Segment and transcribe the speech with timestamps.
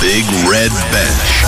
[0.00, 1.44] Big Red Bench.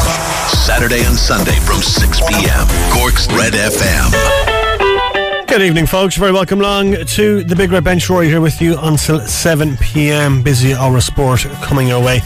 [0.50, 2.66] Saturday and Sunday from 6 p.m.
[2.92, 5.46] Cork's Red FM.
[5.46, 6.16] Good evening, folks.
[6.16, 8.10] Very welcome along to the Big Red Bench.
[8.10, 10.42] Rory here with you until 7 p.m.
[10.42, 12.22] Busy hour of sport coming your way.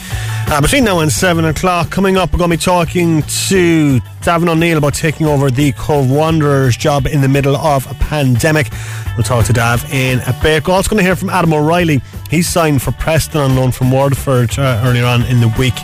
[0.47, 4.49] Uh, between now and 7 o'clock, coming up, we're going to be talking to Davin
[4.49, 8.71] O'Neill about taking over the Cobh Wanderers job in the middle of a pandemic.
[9.17, 10.69] We'll talk to Dav in a bit.
[10.69, 12.03] Also going to hear from Adam O'Reilly.
[12.31, 15.75] He's signed for Preston on loan from Waterford uh, earlier on in the week,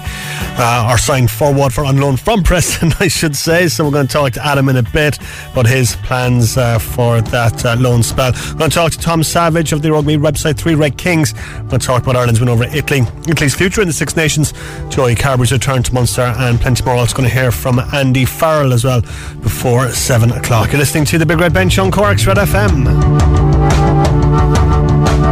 [0.59, 3.69] uh, or signed for Waterford on loan from Preston, I should say.
[3.69, 5.19] So we're going to talk to Adam in a bit
[5.53, 8.33] about his plans uh, for that uh, loan spell.
[8.33, 11.35] We're going to talk to Tom Savage of the rugby website Three Red Kings.
[11.35, 14.53] We're going to talk about Ireland's win over Italy, Italy's future in the Six Nations,
[14.89, 16.97] Joey Carbery's return to Munster, and plenty more.
[16.97, 19.03] Also going to hear from Andy Farrell as well
[19.43, 20.73] before 7 o'clock.
[20.73, 23.20] You're listening to the Big Red Bench on Cork's Red FM.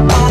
[0.00, 0.27] I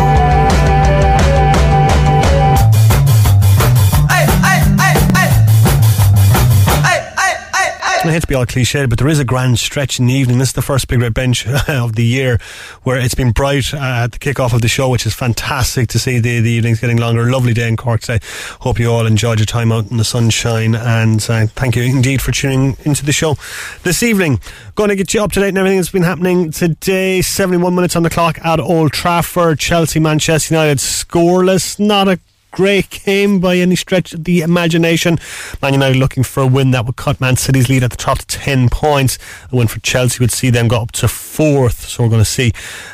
[8.17, 10.39] hate to be all cliched, but there is a grand stretch in the evening.
[10.39, 12.39] This is the first Big Red Bench of the year
[12.81, 15.99] where it's been bright uh, at the kick-off of the show, which is fantastic to
[15.99, 17.29] see the, the evenings getting longer.
[17.29, 18.17] Lovely day in Cork today.
[18.61, 22.19] Hope you all enjoyed your time out in the sunshine and uh, thank you indeed
[22.19, 23.35] for tuning into the show
[23.83, 24.39] this evening.
[24.73, 27.21] Going to get you up to date on everything that's been happening today.
[27.21, 29.59] 71 minutes on the clock at Old Trafford.
[29.59, 31.79] Chelsea, Manchester United scoreless.
[31.79, 32.19] Not a
[32.51, 35.19] great game by any stretch of the imagination.
[35.61, 38.19] Man United looking for a win that would cut Man City's lead at the top
[38.19, 39.17] to 10 points.
[39.51, 41.87] A win for Chelsea would see them go up to fourth.
[41.87, 42.51] So we're going to see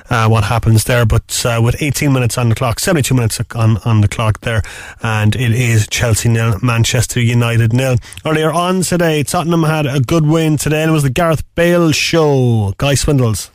[0.09, 1.05] uh, what happens there.
[1.05, 4.61] But uh, with 18 minutes on the clock, 72 minutes on, on the clock there,
[5.01, 7.97] and it is Chelsea nil, Manchester United nil.
[8.25, 11.91] Earlier on today, Tottenham had a good win today, and it was the Gareth Bale
[11.91, 12.73] show.
[12.77, 13.52] Guy Swindles.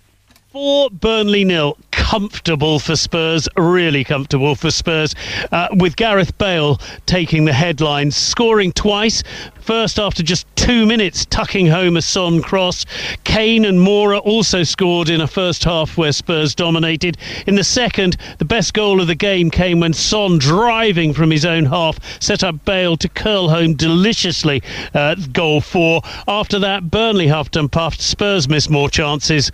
[0.51, 1.77] Four Burnley nil.
[1.91, 5.15] Comfortable for Spurs, really comfortable for Spurs,
[5.53, 9.23] uh, with Gareth Bale taking the headlines, scoring twice.
[9.61, 12.87] First, after just two minutes, tucking home a Son cross.
[13.25, 17.19] Kane and Moura also scored in a first half where Spurs dominated.
[17.47, 21.45] In the second, the best goal of the game came when Son, driving from his
[21.45, 24.63] own half, set up Bale to curl home deliciously.
[24.95, 26.01] Uh, goal four.
[26.27, 28.01] After that, Burnley huffed and puffed.
[28.01, 29.53] Spurs missed more chances.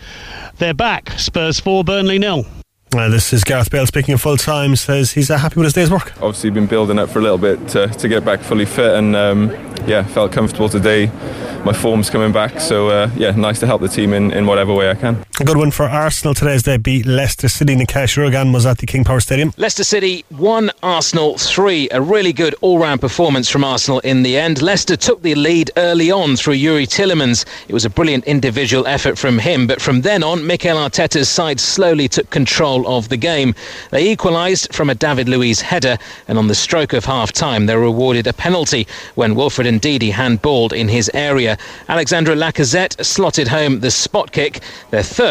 [0.59, 0.94] They're back.
[1.19, 2.47] Spurs 4, Burnley nil.
[2.95, 4.77] Uh, this is Gareth Bale speaking full time.
[4.77, 6.13] Says he's uh, happy with his day's work.
[6.23, 9.17] Obviously, been building up for a little bit to, to get back fully fit, and
[9.17, 9.51] um,
[9.87, 11.07] yeah, felt comfortable today.
[11.65, 14.73] My form's coming back, so uh, yeah, nice to help the team in, in whatever
[14.73, 15.25] way I can.
[15.41, 17.75] A good one for Arsenal today as they beat Leicester City.
[17.75, 19.53] Nikesh Jurgen was at the King Power Stadium.
[19.57, 21.89] Leicester City 1, Arsenal 3.
[21.91, 24.63] A really good all round performance from Arsenal in the end.
[24.63, 27.45] Leicester took the lead early on through Youri Tielemans.
[27.67, 31.59] It was a brilliant individual effort from him, but from then on, Mikel Arteta's side
[31.59, 33.57] slowly took control of the game.
[33.91, 37.75] They equalised from a David Luiz header, and on the stroke of half time, they
[37.75, 38.87] were awarded a penalty
[39.17, 41.59] when Wilfred Ndidi handballed in his area.
[41.89, 44.61] Alexandre Lacazette slotted home the spot kick.
[44.91, 45.24] Their third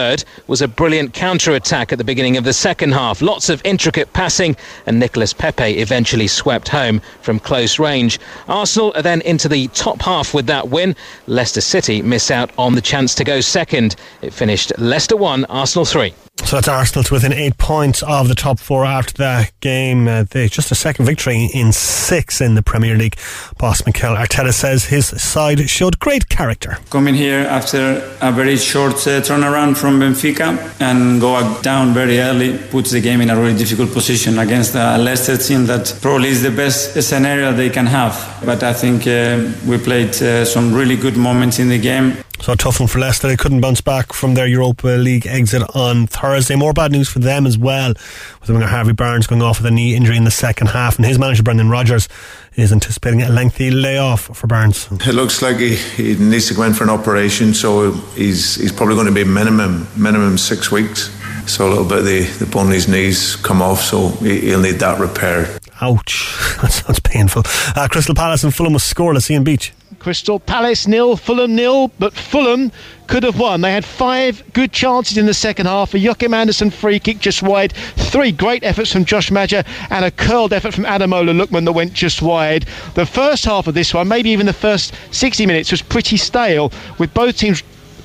[0.48, 3.22] was a brilliant counter attack at the beginning of the second half.
[3.22, 4.56] Lots of intricate passing,
[4.88, 8.20] and Nicolas Pepe eventually swept home from close range.
[8.48, 10.96] Arsenal are then into the top half with that win.
[11.28, 13.96] Leicester City miss out on the chance to go second.
[14.24, 16.12] It finished Leicester 1, Arsenal 3.
[16.38, 20.08] So that's Arsenal to within eight points of the top four after that game.
[20.08, 23.18] Uh, they just a second victory in six in the Premier League.
[23.60, 26.78] Boss Mikel Arteta says his side showed great character.
[26.90, 32.58] Coming here after a very short uh, turnaround from Benfica and go down very early
[32.58, 36.42] puts the game in a really difficult position against a Leicester team that probably is
[36.42, 38.42] the best scenario they can have.
[38.44, 42.18] But I think uh, we played uh, some really good moments in the game.
[42.44, 43.30] So a tough one for Leicester.
[43.30, 46.58] They couldn't bounce back from their Europa League exit on Thursday.
[46.58, 47.94] More bad news for them as well,
[48.42, 51.06] with winger Harvey Barnes going off with a knee injury in the second half, and
[51.06, 52.09] his manager Brendan Rodgers
[52.56, 54.90] is anticipating a lengthy layoff for Barnes.
[54.92, 58.74] It looks like he, he needs to go in for an operation, so he's he's
[58.74, 61.16] probably going to be minimum minimum six weeks.
[61.50, 64.50] So a little bit of the, the bone in his knees come off, so he,
[64.50, 65.62] will need that repaired.
[65.80, 67.44] Ouch, that sounds painful.
[67.74, 69.31] Uh, Crystal Palace and Fulham was scoreless.
[69.31, 69.72] Ian Beach.
[70.04, 72.74] Crystal Palace nil, Fulham nil, but Fulham
[73.08, 73.62] could have won.
[73.62, 75.94] They had five good chances in the second half.
[75.94, 80.12] A Joachim Andersen free kick just wide, three great efforts from Josh Maja, and a
[80.12, 82.66] curled effort from Ademola Lookman that went just wide.
[82.96, 86.74] The first half of this one, maybe even the first 60 minutes, was pretty stale,
[86.98, 87.64] with both teams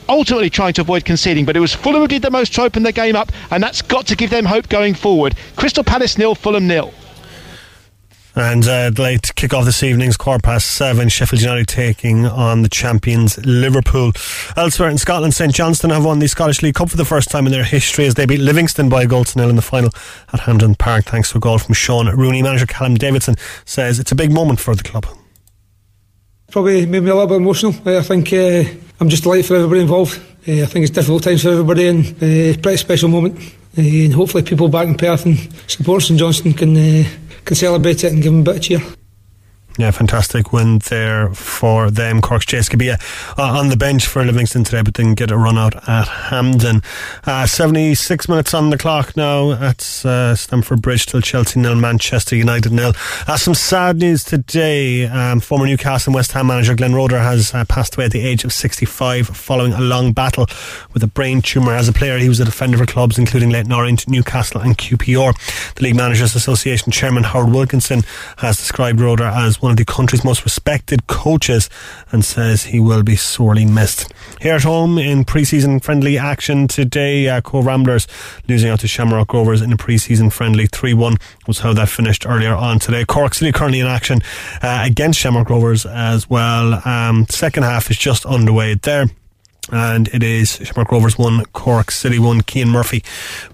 [0.09, 2.85] ultimately trying to avoid conceding, but it was Fulham who did the most to open
[2.85, 5.35] the game up, and that's got to give them hope going forward.
[5.57, 6.95] Crystal Palace nil, Fulham nil.
[8.39, 11.09] And uh, late kick off this evening's quarter past seven.
[11.09, 14.13] Sheffield United taking on the champions Liverpool.
[14.57, 17.47] Elsewhere in Scotland, St Johnstone have won the Scottish League Cup for the first time
[17.47, 19.91] in their history as they beat Livingston by a goal to nil in the final
[20.33, 22.41] at Hampden Park, thanks to a goal from Shaun Rooney.
[22.41, 25.05] Manager Callum Davidson says it's a big moment for the club.
[26.53, 27.75] Probably made me a little bit emotional.
[27.87, 28.63] I think uh,
[29.01, 30.17] I'm just delighted for everybody involved.
[30.47, 33.37] Uh, I think it's difficult times for everybody and uh, a pretty special moment.
[33.77, 35.37] Uh, and hopefully people back in Perth and
[35.69, 37.05] support St Johnstone can, uh,
[37.49, 38.83] can celebrate it and give them a bit of cheer.
[39.79, 42.21] Yeah, fantastic win there for them.
[42.21, 42.97] Cork's Chase could be uh,
[43.39, 46.83] on the bench for Livingston today, but didn't get a run out at Hampden.
[47.25, 52.35] Uh, 76 minutes on the clock now at uh, Stamford Bridge till Chelsea nil, Manchester
[52.35, 52.93] United nil.
[53.29, 55.07] Uh, some sad news today.
[55.07, 58.27] Um, former Newcastle and West Ham manager Glenn Roeder has uh, passed away at the
[58.27, 60.47] age of 65 following a long battle
[60.93, 61.75] with a brain tumour.
[61.75, 65.75] As a player, he was a defender for clubs including Leyton Orient, Newcastle, and QPR.
[65.77, 68.03] The League Managers Association chairman Howard Wilkinson
[68.39, 71.69] has described Roeder as one one of the country's most respected coaches
[72.11, 74.11] and says he will be sorely missed.
[74.41, 78.07] Here at home in pre-season friendly action today, uh, Cobh Ramblers
[78.49, 82.55] losing out to Shamrock Rovers in a pre-season friendly 3-1 was how that finished earlier
[82.55, 83.05] on today.
[83.05, 84.23] Cork City currently in action
[84.63, 86.81] uh, against Shamrock Rovers as well.
[86.89, 89.11] Um, second half is just underway there
[89.71, 93.03] and it is Shamrock Rovers 1, Cork City 1, Cian Murphy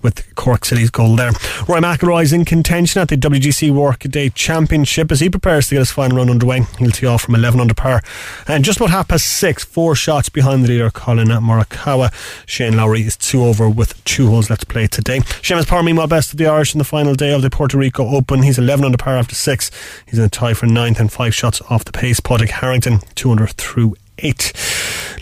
[0.03, 1.33] with Cork City's goal there.
[1.69, 5.81] Rory McIlroy is in contention at the WGC Workday Championship as he prepares to get
[5.81, 6.63] his final run underway.
[6.79, 8.03] He'll tee off from 11 under par
[8.47, 12.13] and just about half past six, four shots behind the leader Collin Morikawa.
[12.47, 15.21] Shane Lowry is two over with two holes left to play today.
[15.21, 18.09] Seamus Power meanwhile best of the Irish in the final day of the Puerto Rico
[18.09, 18.43] Open.
[18.43, 19.71] He's 11 under par after six.
[20.07, 22.21] He's in a tie for ninth and five shots off the pace.
[22.21, 24.53] Padraig Harrington, two under through eight.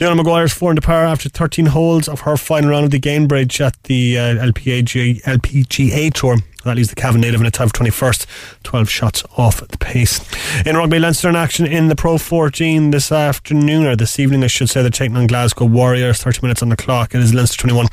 [0.00, 3.60] Leona Maguire's four under par after 13 holes of her final round of the Gainbridge
[3.60, 6.38] at the uh, LPGA, LPGA Tour.
[6.64, 8.26] That leaves the Cavan native in a tie for 21st,
[8.62, 10.20] 12 shots off the pace.
[10.64, 14.46] In rugby, Leinster in action in the Pro 14 this afternoon, or this evening, I
[14.46, 14.82] should say.
[14.82, 17.14] They're taking on Glasgow Warriors, 30 minutes on the clock.
[17.14, 17.86] It is Leinster 21,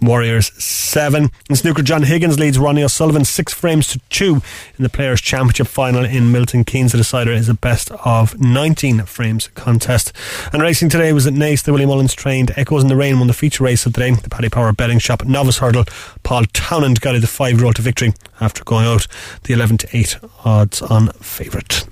[0.00, 1.30] Warriors 7.
[1.48, 4.36] In snooker, John Higgins leads Ronnie O'Sullivan six frames to two
[4.76, 6.92] in the Players' Championship final in Milton Keynes.
[6.92, 10.12] The decider is a best of 19 frames contest.
[10.52, 11.62] And racing today was at Naas.
[11.62, 14.10] The William Mullins trained Echoes in the Rain won the feature race of the day.
[14.10, 15.84] The Paddy Power betting shop novice hurdle.
[16.24, 18.07] Paul Townend guided the five year old to victory
[18.40, 19.06] after going out
[19.44, 21.86] the 11 to 8 odds on favourite.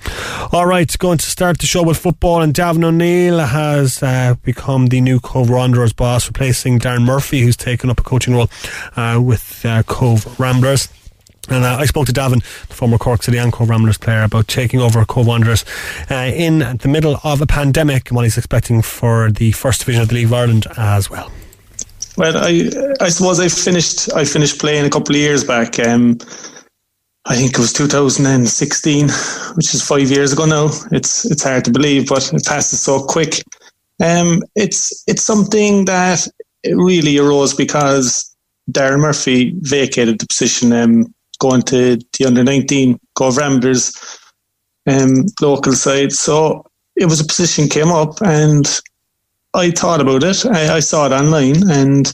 [0.53, 4.87] All right, going to start the show with football, and Davin O'Neill has uh, become
[4.87, 8.49] the new Cobh Wanderers boss, replacing Darren Murphy, who's taken up a coaching role
[8.97, 10.89] uh, with uh, Cobh Ramblers.
[11.49, 14.49] And uh, I spoke to Davin, the former Cork City and Cobh Ramblers player, about
[14.49, 15.65] taking over Cobh Wanderers
[16.11, 20.03] uh, in the middle of a pandemic and what he's expecting for the first division
[20.03, 21.31] of the League of Ireland as well.
[22.17, 22.71] Well, I
[23.01, 25.79] I suppose I finished I finished playing a couple of years back.
[25.79, 26.19] Um,
[27.27, 29.09] I think it was 2016,
[29.57, 30.71] which is five years ago now.
[30.93, 33.43] It's it's hard to believe, but it passes so quick.
[34.03, 36.27] Um, it's it's something that
[36.65, 38.35] really arose because
[38.71, 43.93] Darren Murphy vacated the position, um, going to the under 19 Cobh Ramblers
[44.87, 46.13] um, local side.
[46.13, 46.65] So
[46.97, 48.67] it was a position came up, and
[49.57, 50.45] I thought about it.
[50.47, 52.13] I, I, saw it online and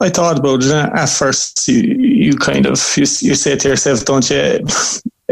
[0.00, 0.72] I thought about it.
[0.72, 4.60] At first, you, you kind of you, you say to yourself, don't you?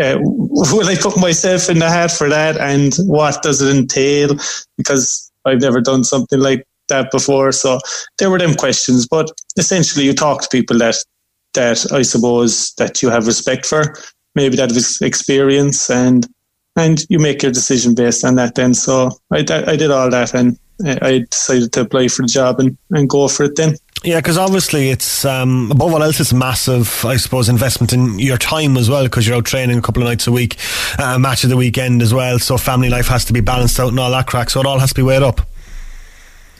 [0.01, 2.57] Uh, will I put myself in the hat for that?
[2.59, 4.37] And what does it entail?
[4.79, 7.53] Because I've never done something like that before.
[7.53, 7.81] So
[8.19, 9.07] there were them questions.
[9.07, 10.97] But essentially, you talk to people that
[11.55, 13.95] that I suppose that you have respect for,
[14.35, 16.27] maybe that have experience, and
[16.77, 18.55] and you make your decision based on that.
[18.55, 22.61] Then, so I, I did all that, and I decided to apply for the job
[22.61, 23.77] and, and go for it then.
[24.03, 28.19] Yeah, because obviously it's um, above all else, it's a massive, I suppose, investment in
[28.19, 29.05] your time as well.
[29.05, 30.57] Because you're out training a couple of nights a week,
[30.99, 32.39] uh, match of the weekend as well.
[32.39, 34.49] So family life has to be balanced out and all that crack.
[34.49, 35.43] So it all has to be weighed up.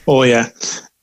[0.07, 0.49] Oh yeah,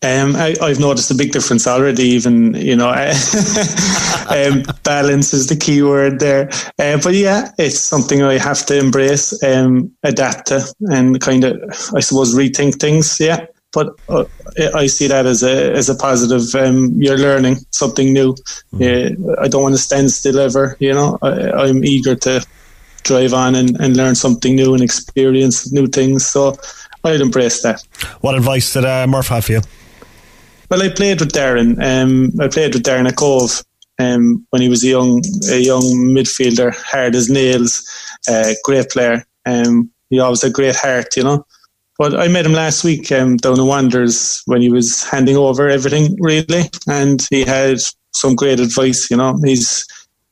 [0.03, 2.05] um, I, have noticed a big difference already.
[2.05, 2.91] Even you know,
[4.31, 6.49] um, balance is the key word there.
[6.79, 11.57] Uh, but yeah, it's something I have to embrace, um, adapt to, and kind of,
[11.97, 13.19] I suppose, rethink things.
[13.19, 14.25] Yeah, but uh,
[14.73, 16.55] I see that as a as a positive.
[16.55, 18.37] Um, you're learning something new.
[18.75, 19.37] Mm.
[19.41, 20.77] I don't want to stand still ever.
[20.79, 22.47] You know, I, I'm eager to
[23.03, 26.25] drive on and, and learn something new and experience new things.
[26.25, 26.57] So
[27.03, 27.83] I'd embrace that.
[28.21, 29.61] What advice did uh, Murph have for you?
[30.71, 31.83] Well, I played with Darren.
[31.83, 33.63] Um, I played with Darren at Cobh
[33.99, 37.89] um, when he was a young, a young midfielder, hard as nails,
[38.29, 39.25] uh, great player.
[39.47, 41.47] Um, he always had great heart, you know.
[41.97, 45.69] But I met him last week um, down in Wanderers when he was handing over
[45.69, 47.79] everything, really, and he had
[48.13, 49.11] some great advice.
[49.11, 49.87] You know, he's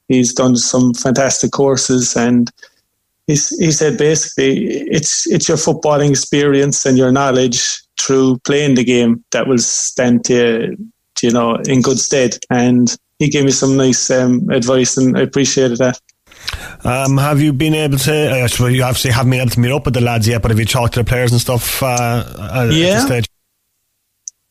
[0.06, 2.52] he's done some fantastic courses, and
[3.26, 8.84] he's, he said basically it's it's your footballing experience and your knowledge through playing the
[8.84, 10.76] game that will stand to,
[11.22, 12.38] you know, in good stead.
[12.50, 16.00] And he gave me some nice um, advice, and I appreciated that.
[16.84, 18.44] Um, have you been able to?
[18.44, 20.60] Uh, you obviously haven't been able to meet up with the lads yet, but have
[20.60, 21.82] you talked to the players and stuff?
[21.82, 23.22] Uh, yeah.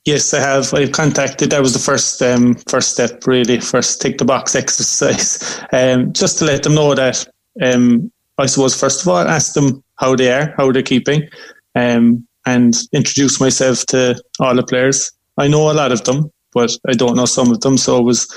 [0.05, 0.71] Yes, I have.
[0.73, 1.49] I've contacted.
[1.49, 3.59] That was the first um, first step, really.
[3.59, 7.27] First, tick the box exercise, um, just to let them know that.
[7.61, 11.27] Um, I suppose first of all, ask them how they are, how they're keeping,
[11.73, 15.11] um, and introduce myself to all the players.
[15.37, 17.77] I know a lot of them, but I don't know some of them.
[17.77, 18.27] So it was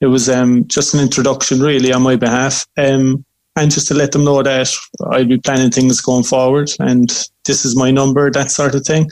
[0.00, 4.10] it was um, just an introduction, really, on my behalf, um, and just to let
[4.10, 4.68] them know that
[5.12, 7.08] I'll be planning things going forward, and
[7.44, 9.08] this is my number, that sort of thing.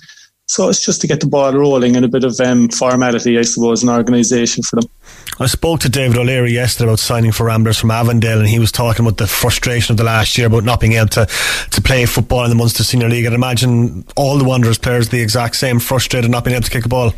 [0.50, 3.42] So it's just to get the ball rolling and a bit of um, formality, I
[3.42, 4.90] suppose, an organisation for them.
[5.38, 8.72] I spoke to David O'Leary yesterday about signing for Ramblers from Avondale, and he was
[8.72, 11.26] talking about the frustration of the last year about not being able to,
[11.70, 13.26] to play football in the Munster Senior League.
[13.26, 16.84] I'd imagine all the Wanderers players the exact same, frustrated not being able to kick
[16.84, 17.14] a ball.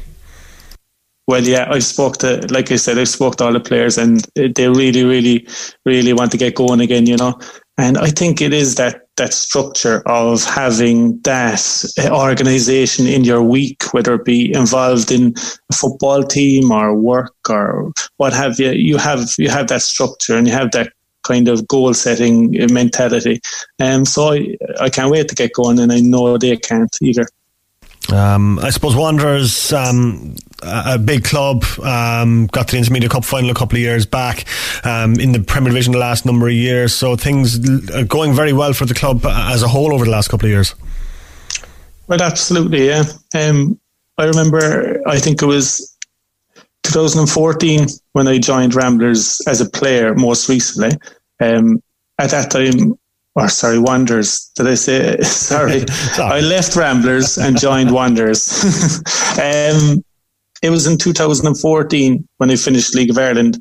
[1.27, 4.27] Well, yeah, I spoke to, like I said, I spoke to all the players, and
[4.35, 5.49] they really, really,
[5.87, 7.07] really want to get going again.
[7.07, 7.41] You know,
[7.79, 11.63] and I think it is that that structure of having that
[12.11, 15.35] organization in your week, whether it be involved in
[15.71, 20.37] a football team or work or what have you, you have you have that structure
[20.37, 20.93] and you have that
[21.23, 23.41] kind of goal setting mentality.
[23.79, 26.97] And um, so I, I can't wait to get going, and I know they can't
[27.01, 27.27] either.
[28.11, 33.51] Um, I suppose Wanderers, um, a big club, um, got to the Intermediate Cup final
[33.51, 34.45] a couple of years back
[34.85, 36.95] um, in the Premier Division the last number of years.
[36.95, 37.59] So things
[37.91, 40.51] are going very well for the club as a whole over the last couple of
[40.51, 40.75] years.
[42.09, 43.05] Well, absolutely, yeah.
[43.35, 43.79] Um,
[44.19, 45.97] I remember, I think it was
[46.83, 50.99] 2014 when I joined Ramblers as a player, most recently.
[51.41, 51.83] Um,
[52.19, 52.99] at that time,
[53.35, 54.51] or sorry, Wanderers.
[54.57, 55.87] Did I say sorry?
[55.89, 56.33] sorry.
[56.33, 58.63] I left Ramblers and joined Wanderers.
[59.39, 60.05] um,
[60.63, 63.59] it was in 2014 when I finished League of Ireland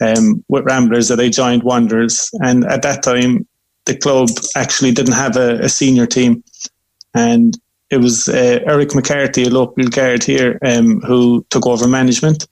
[0.00, 3.46] um, with Ramblers that I joined Wanderers, and at that time
[3.86, 6.42] the club actually didn't have a, a senior team,
[7.14, 7.58] and
[7.90, 12.46] it was uh, Eric McCarthy, a local guard here, um, who took over management,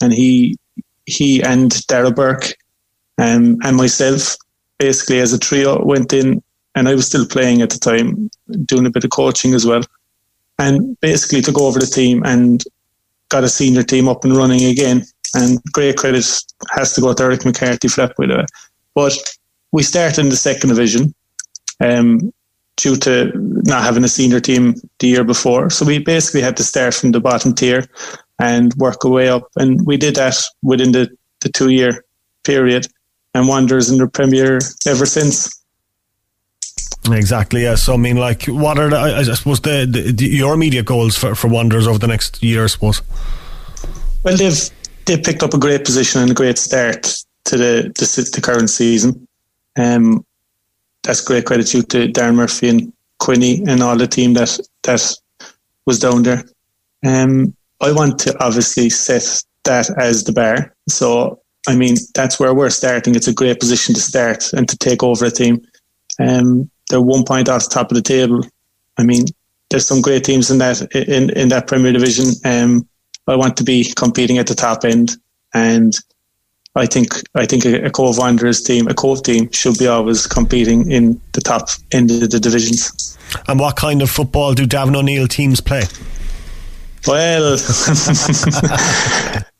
[0.00, 0.56] and he
[1.06, 2.54] he and Darrell Burke
[3.18, 4.36] um, and myself
[4.78, 6.42] basically as a trio went in,
[6.74, 8.30] and I was still playing at the time,
[8.64, 9.82] doing a bit of coaching as well,
[10.58, 12.62] and basically took over the team and
[13.28, 15.04] got a senior team up and running again.
[15.34, 16.24] And great credit
[16.70, 18.46] has to go to Eric McCarthy for by the way.
[18.94, 19.12] But
[19.72, 21.14] we started in the second division
[21.80, 22.32] um,
[22.76, 25.70] due to not having a senior team the year before.
[25.70, 27.86] So we basically had to start from the bottom tier
[28.38, 29.48] and work our way up.
[29.56, 32.04] And we did that within the, the two year
[32.44, 32.86] period
[33.36, 35.62] and Wanderers in the Premier ever since.
[37.10, 37.62] Exactly.
[37.62, 37.76] Yeah.
[37.76, 41.16] So I mean, like, what are the, I, suppose the, the, the, your immediate goals
[41.16, 42.64] for for Wanderers over the next year?
[42.64, 43.02] I suppose.
[44.24, 44.70] Well, they've
[45.04, 47.02] they picked up a great position and a great start
[47.44, 49.28] to the the, the current season.
[49.76, 50.24] Um,
[51.02, 55.14] that's great credit due to Darren Murphy and Quinny and all the team that that
[55.84, 56.42] was down there.
[57.04, 59.22] Um, I want to obviously set
[59.64, 60.74] that as the bar.
[60.88, 63.14] So I mean, that's where we're starting.
[63.14, 65.66] It's a great position to start and to take over a team.
[66.20, 68.40] Um, they're one point off the top of the table.
[68.98, 69.26] I mean,
[69.70, 72.34] there's some great teams in that in, in that Premier Division.
[72.44, 72.88] Um,
[73.26, 75.16] I want to be competing at the top end,
[75.52, 75.94] and
[76.76, 80.26] I think I think a, a Cobh Wanderers team, a Cobh team, should be always
[80.26, 83.18] competing in the top end of the divisions.
[83.48, 85.82] And what kind of football do Davin O'Neill teams play?
[87.08, 87.58] Well,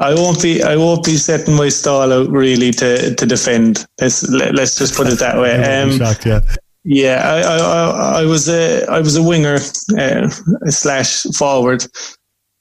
[0.00, 0.62] I won't be.
[0.62, 3.86] I won't be setting my stall out really to to defend.
[4.00, 5.62] Let's let's just put it that way.
[5.62, 6.40] Um, shocked, yeah.
[6.84, 9.58] Yeah, I, I, I was a I was a winger
[9.98, 10.28] uh,
[10.70, 11.84] slash forward.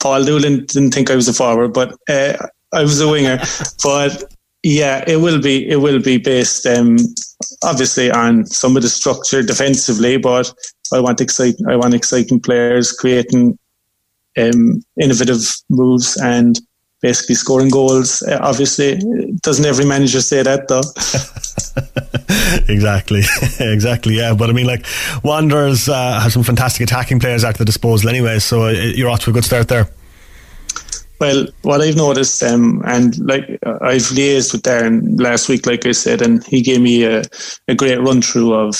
[0.01, 2.33] Paul Doolan didn't think I was a forward, but uh,
[2.73, 3.39] I was a winger.
[3.83, 4.23] but
[4.63, 6.97] yeah, it will be it will be based um,
[7.63, 10.51] obviously on some of the structure defensively, but
[10.93, 13.57] I want exciting I want exciting players creating
[14.37, 16.59] um, innovative moves and
[17.01, 18.21] basically scoring goals.
[18.21, 18.99] Uh, obviously,
[19.41, 20.81] doesn't every manager say that though?
[22.73, 23.21] exactly,
[23.59, 24.17] exactly.
[24.17, 24.85] Yeah, but I mean, like
[25.23, 29.21] Wanderers uh, have some fantastic attacking players at the disposal anyway, so uh, you're off
[29.21, 29.89] to a good start there.
[31.19, 35.91] Well, what I've noticed, um, and like I've liaised with Darren last week, like I
[35.91, 37.23] said, and he gave me a,
[37.67, 38.75] a great run through of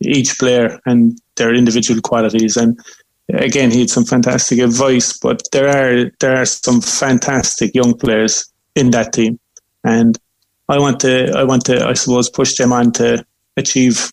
[0.00, 2.56] each player and their individual qualities.
[2.56, 2.78] And
[3.32, 8.52] again, he had some fantastic advice, but there are there are some fantastic young players
[8.74, 9.38] in that team,
[9.84, 10.18] and
[10.68, 13.24] I want to I want to I suppose push them on to
[13.56, 14.10] achieve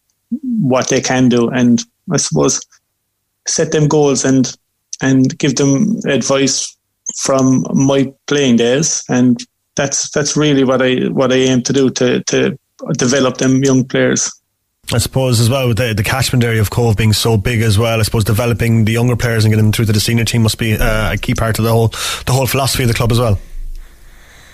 [0.59, 2.61] what they can do, and I suppose
[3.47, 4.55] set them goals and
[5.01, 6.77] and give them advice
[7.17, 9.39] from my playing days, and
[9.75, 12.57] that's that's really what I what I aim to do to to
[12.97, 14.31] develop them young players.
[14.93, 17.77] I suppose as well with the, the catchment area of Cobh being so big as
[17.77, 17.99] well.
[17.99, 20.57] I suppose developing the younger players and getting them through to the senior team must
[20.57, 21.89] be uh, a key part of the whole
[22.25, 23.39] the whole philosophy of the club as well.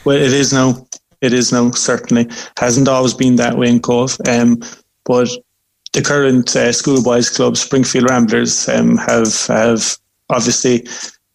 [0.06, 0.88] Well, it is now.
[1.22, 1.72] It is now.
[1.72, 2.30] Certainly
[2.60, 4.62] hasn't always been that way in Cobh, um,
[5.06, 5.30] but
[5.94, 9.98] the current uh, schoolboys club, Springfield Ramblers, um, have have
[10.30, 10.88] obviously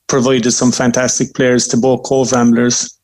[0.06, 2.98] provided some fantastic players to both Cobh Ramblers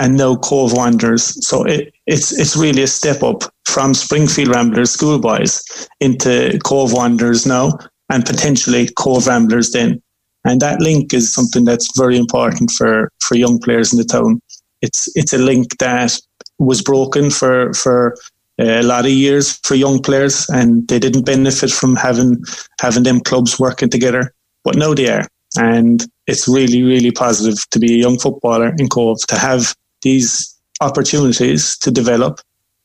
[0.00, 1.46] and now Cobh Wanderers.
[1.46, 5.62] So it, it's it's really a step up from Springfield Ramblers schoolboys
[6.00, 7.78] into Cobh Wanderers now,
[8.08, 10.02] and potentially Cobh Ramblers then.
[10.44, 14.40] And that link is something that's very important for, for young players in the town.
[14.80, 16.18] It's it's a link that
[16.58, 18.16] was broken for for
[18.58, 22.42] uh, a lot of years for young players, and they didn't benefit from having
[22.80, 24.32] having them clubs working together.
[24.64, 25.26] But now they are,
[25.58, 30.56] and it's really really positive to be a young footballer in Cobh to have these
[30.80, 32.40] opportunities to develop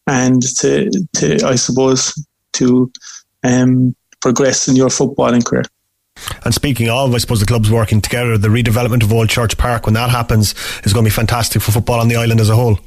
[0.08, 2.14] and to, to I suppose,
[2.54, 2.92] to
[3.44, 5.64] um, progress in your footballing career.
[6.44, 9.86] And speaking of, I suppose the clubs working together, the redevelopment of Old Church Park,
[9.86, 12.56] when that happens, is going to be fantastic for football on the island as a
[12.56, 12.80] whole.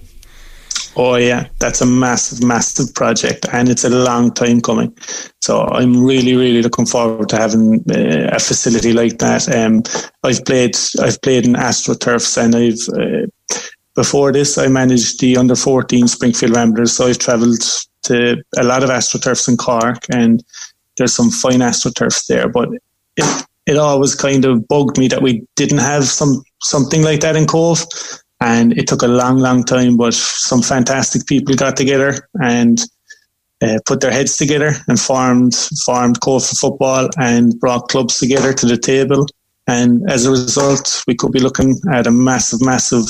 [0.96, 4.96] Oh yeah, that's a massive, massive project, and it's a long time coming.
[5.40, 9.48] So I'm really, really looking forward to having uh, a facility like that.
[9.54, 9.82] Um,
[10.24, 13.60] I've played, I've played in AstroTurfs, and I've uh,
[13.98, 16.96] before this, I managed the under 14 Springfield Ramblers.
[16.96, 17.60] So I've travelled
[18.04, 20.44] to a lot of AstroTurfs in Cork, and
[20.96, 22.48] there's some fine AstroTurfs there.
[22.48, 22.68] But
[23.16, 27.34] it, it always kind of bugged me that we didn't have some something like that
[27.34, 27.84] in Cobh.
[28.40, 32.80] And it took a long, long time, but some fantastic people got together and
[33.60, 38.52] uh, put their heads together and formed formed Cobh for football and brought clubs together
[38.52, 39.26] to the table.
[39.66, 43.04] And as a result, we could be looking at a massive, massive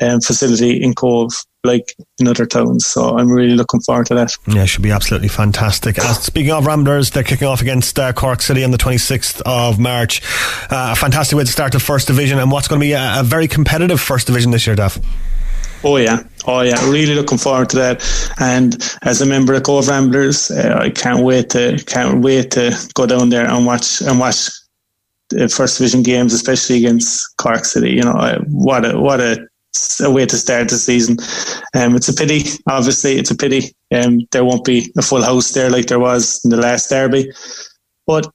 [0.00, 1.32] um, facility in Cobh
[1.64, 2.86] like in other towns.
[2.86, 4.32] So I'm really looking forward to that.
[4.46, 5.98] Yeah, it should be absolutely fantastic.
[5.98, 9.78] Uh, speaking of Ramblers, they're kicking off against uh, Cork City on the 26th of
[9.78, 10.22] March.
[10.70, 13.20] Uh, a fantastic way to start the first division and what's going to be a,
[13.20, 14.98] a very competitive first division this year, Dav.
[15.82, 18.34] Oh yeah, oh yeah, really looking forward to that.
[18.38, 22.76] And as a member of Cobh Ramblers, uh, I can't wait to can't wait to
[22.94, 24.50] go down there and watch and watch
[25.30, 27.92] the first division games, especially against Cork City.
[27.92, 29.48] You know, what a what a
[30.00, 31.16] a way to start the season.
[31.74, 33.74] Um, it's a pity, obviously, it's a pity.
[33.92, 37.30] Um, there won't be a full house there like there was in the last derby.
[38.06, 38.26] But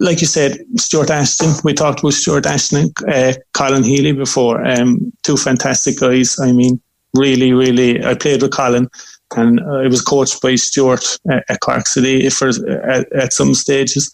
[0.00, 4.64] like you said, Stuart Ashton, we talked about Stuart Ashton and uh, Colin Healy before.
[4.64, 6.38] Um, two fantastic guys.
[6.40, 6.80] I mean,
[7.14, 8.88] really, really, I played with Colin
[9.36, 12.48] and I was coached by Stuart at, at Cork City for,
[12.88, 14.10] at, at some stages.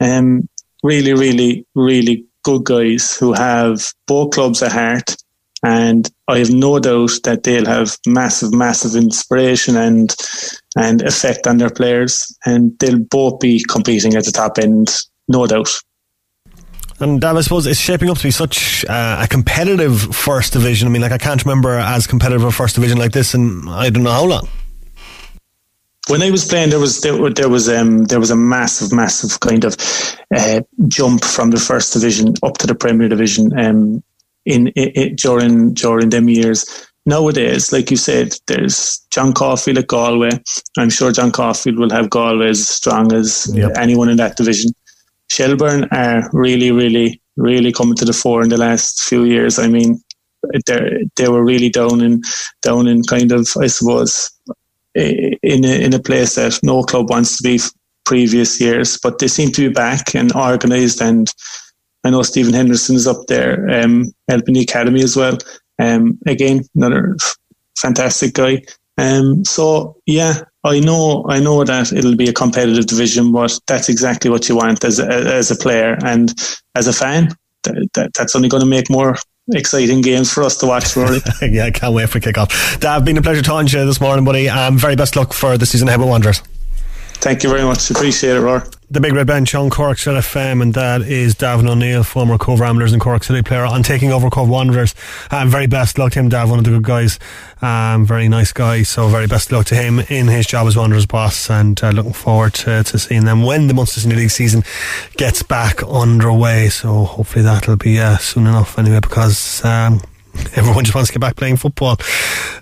[0.00, 0.48] Um,
[0.82, 5.16] really, really, really good guys who have both clubs at heart
[5.64, 10.14] and I have no doubt that they'll have massive, massive inspiration and
[10.76, 14.94] and effect on their players, and they'll both be competing at the top end,
[15.26, 15.70] no doubt.
[17.00, 20.86] And I suppose it's shaping up to be such uh, a competitive first division.
[20.86, 23.90] I mean, like I can't remember as competitive a first division like this and I
[23.90, 24.48] don't know how long.
[26.08, 29.40] When I was playing, there was there, there was um, there was a massive, massive
[29.40, 29.74] kind of
[30.36, 33.58] uh, jump from the first division up to the Premier Division.
[33.58, 34.04] Um,
[34.44, 36.88] in, in during during them years.
[37.06, 40.30] Nowadays, like you said, there's John Caulfield at Galway.
[40.78, 43.72] I'm sure John Caulfield will have Galway as strong as yep.
[43.76, 44.70] anyone in that division.
[45.30, 49.58] Shelbourne are really, really, really coming to the fore in the last few years.
[49.58, 50.02] I mean,
[50.66, 52.22] they they were really down in
[52.62, 54.30] down in kind of I suppose
[54.94, 57.60] in a, in a place that no club wants to be
[58.04, 61.32] previous years, but they seem to be back and organised and
[62.04, 65.38] I know Stephen Henderson is up there um, helping the academy as well.
[65.78, 67.16] Um, again, another
[67.78, 68.62] fantastic guy.
[68.98, 73.88] Um, so yeah, I know I know that it'll be a competitive division, but that's
[73.88, 76.32] exactly what you want as a, as a player and
[76.74, 77.34] as a fan.
[77.64, 79.16] That, that, that's only going to make more
[79.52, 81.20] exciting games for us to watch, Rory.
[81.42, 82.78] yeah, I can't wait for kickoff.
[82.78, 84.48] Dav, been a pleasure talking to you this morning, buddy.
[84.48, 86.42] Um, very best luck for the season ahead with Wanderers.
[87.14, 87.90] Thank you very much.
[87.90, 91.68] Appreciate it, Rory the Big Red Bench on Cork City FM, and that is Davin
[91.68, 94.94] O'Neill, former Cobh Ramblers and Cork City player, on taking over Cobh Wanderers.
[95.30, 97.18] Um, very best luck to him, Dav, one of the good guys.
[97.62, 101.06] Um, very nice guy, so very best luck to him in his job as Wanderers
[101.06, 104.62] boss, and uh, looking forward to, to, seeing them when the Munster Senior League season
[105.16, 106.68] gets back underway.
[106.68, 109.64] So hopefully that'll be uh, soon enough, anyway, because.
[109.64, 110.02] Um,
[110.56, 111.96] everyone just wants to get back playing football.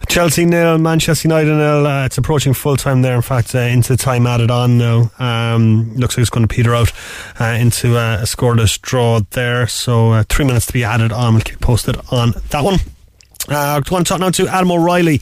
[0.09, 1.87] Chelsea nil, Manchester United nil.
[1.87, 3.15] Uh, it's approaching full time there.
[3.15, 5.11] In fact, uh, into the time added on now.
[5.19, 6.93] Um, looks like it's going to peter out
[7.41, 9.67] uh, into a scoreless draw there.
[9.67, 11.35] So uh, three minutes to be added on.
[11.35, 12.79] We'll keep posted on that one.
[13.49, 15.21] Uh, I want to talk now to Adam O'Reilly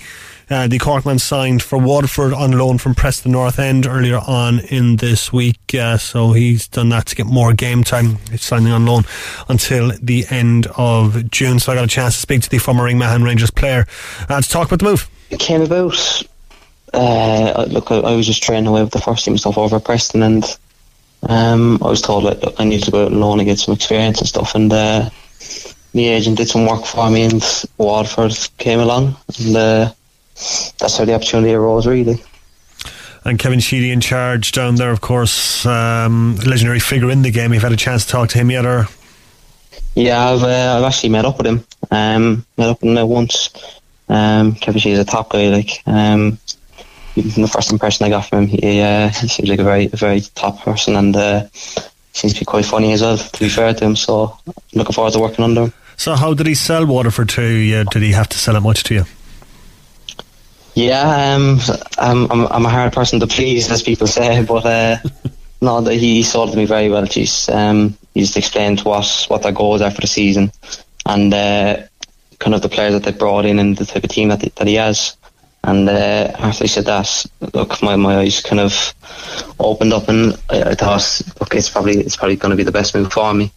[0.50, 4.96] Uh, the Corkman signed for Waterford on loan from Preston North End earlier on in
[4.96, 8.18] this week, uh, so he's done that to get more game time.
[8.32, 9.04] He's signing on loan
[9.48, 11.60] until the end of June.
[11.60, 13.86] So I got a chance to speak to the former Ringmahon Rangers player
[14.28, 15.08] uh, to talk about the move.
[15.30, 16.22] It came about.
[16.92, 19.84] Uh, look, I, I was just training away with the first team stuff over at
[19.84, 20.58] Preston, and
[21.28, 23.74] um, I was told that I needed to go out and loan and get some
[23.74, 24.56] experience and stuff.
[24.56, 25.10] And uh,
[25.92, 29.94] the agent did some work for me, and Waterford came along, and
[30.78, 32.22] that's how the opportunity arose, really.
[33.24, 37.52] And Kevin Sheedy in charge down there, of course, um, legendary figure in the game.
[37.52, 38.86] You've had a chance to talk to him yet, or?
[39.94, 41.64] Yeah, I've uh, I've actually met up with him.
[41.90, 43.50] Um, met up with him once.
[44.08, 45.48] Um, Kevin Sheedy's a top guy.
[45.48, 46.38] Like, um,
[47.14, 49.96] the first impression I got from him, he, uh, he seems like a very, a
[49.96, 51.48] very top person, and uh,
[52.12, 53.18] seems to be quite funny as well.
[53.18, 54.38] To be fair to him, so
[54.72, 55.72] looking forward to working under him.
[55.96, 57.84] So, how did he sell Waterford to you?
[57.84, 59.04] Did he have to sell it much to you?
[60.74, 61.58] Yeah, um,
[61.98, 64.96] I'm, I'm, I'm a hard person to please, as people say, but uh,
[65.60, 67.06] no, he sold me very well.
[67.06, 70.52] He's um, he's explained what what their goals are for the season,
[71.06, 71.82] and uh,
[72.38, 74.66] kind of the players that they brought in and the type of team that that
[74.66, 75.16] he has.
[75.62, 78.94] And uh, after he said that, look, my, my eyes kind of
[79.58, 82.72] opened up, and I, I thought, look, it's probably it's probably going to be the
[82.72, 83.52] best move for me.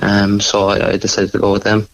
[0.00, 1.88] Um, so I, I decided to go with them.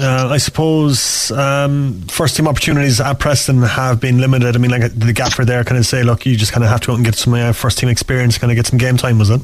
[0.00, 4.56] Uh, I suppose um, first team opportunities at Preston have been limited.
[4.56, 6.80] I mean, like the gaffer there kind of say, look, you just kind of have
[6.80, 9.18] to go and get some uh, first team experience, kind of get some game time,
[9.18, 9.40] was it?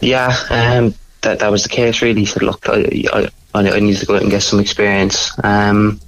[0.00, 2.00] Yeah, um, that that was the case.
[2.00, 5.32] Really, he said, look, I, I, I need to go out and get some experience,
[5.44, 6.00] um,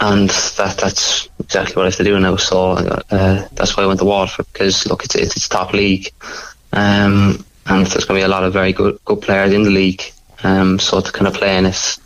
[0.00, 2.36] and that that's exactly what I have to do now.
[2.36, 6.10] So uh, that's why I went to Waterford because look, it's it's, it's top league,
[6.72, 9.70] um, and there's going to be a lot of very good good players in the
[9.70, 10.02] league.
[10.42, 11.98] Um, so to kind of play in it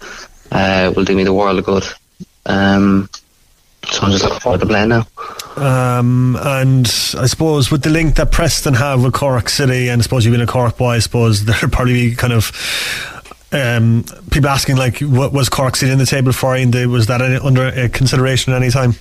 [0.52, 1.84] uh, will do me the world of good.
[2.46, 3.08] Um,
[3.84, 5.06] so I'm just looking forward to playing now.
[5.56, 10.02] Um, and I suppose with the link that Preston have with Cork City, and I
[10.02, 12.52] suppose you've been a Cork boy, I suppose there'll probably be kind of
[13.52, 16.62] um, people asking like, what was Cork City in the table for you?
[16.62, 18.94] And was that under consideration at any time?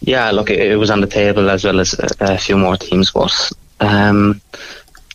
[0.00, 2.76] Yeah, look, it, it was on the table as well as a, a few more
[2.76, 4.40] teams, but um,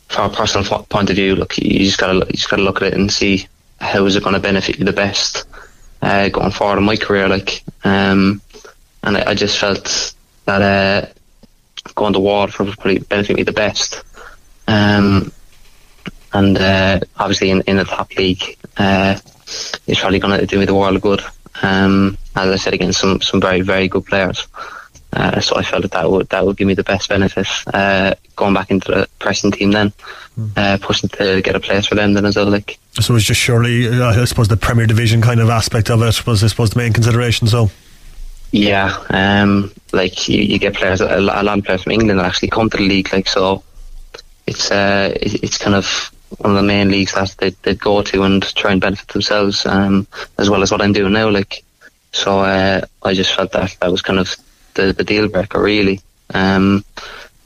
[0.09, 2.89] from a personal point of view, look, you just gotta you just gotta look at
[2.89, 3.47] it and see
[3.79, 5.45] how is it going to benefit you the best
[6.01, 7.29] uh, going forward in my career.
[7.29, 8.41] Like, um,
[9.03, 10.13] and I, I, just felt
[10.45, 11.07] that uh,
[11.95, 14.03] going to Waterford would probably benefit me the best.
[14.67, 15.31] Um,
[16.33, 19.17] and uh, obviously in, in the top league, uh,
[19.87, 21.21] it's probably going to do me the world of good.
[21.61, 24.47] Um, as I said again, some some very very good players.
[25.11, 28.13] Uh, so I felt that that would that would give me the best benefit uh,
[28.35, 29.91] going back into the Preston team then,
[30.39, 30.51] mm.
[30.55, 32.45] uh, pushing to get a place for them then as well.
[32.45, 35.89] Like so, it was just surely uh, I suppose the Premier Division kind of aspect
[35.89, 37.47] of it was I suppose the main consideration.
[37.47, 37.71] So
[38.51, 42.19] yeah, um, like you, you get players a lot, a lot of players from England
[42.19, 43.11] that actually come to the league.
[43.11, 43.63] Like so,
[44.47, 48.23] it's uh, it's kind of one of the main leagues that they they go to
[48.23, 51.29] and try and benefit themselves, um, as well as what I'm doing now.
[51.29, 51.63] Like
[52.11, 54.35] so, uh, I just felt that that was kind of
[54.79, 56.01] the, the deal breaker really.
[56.33, 56.83] Um,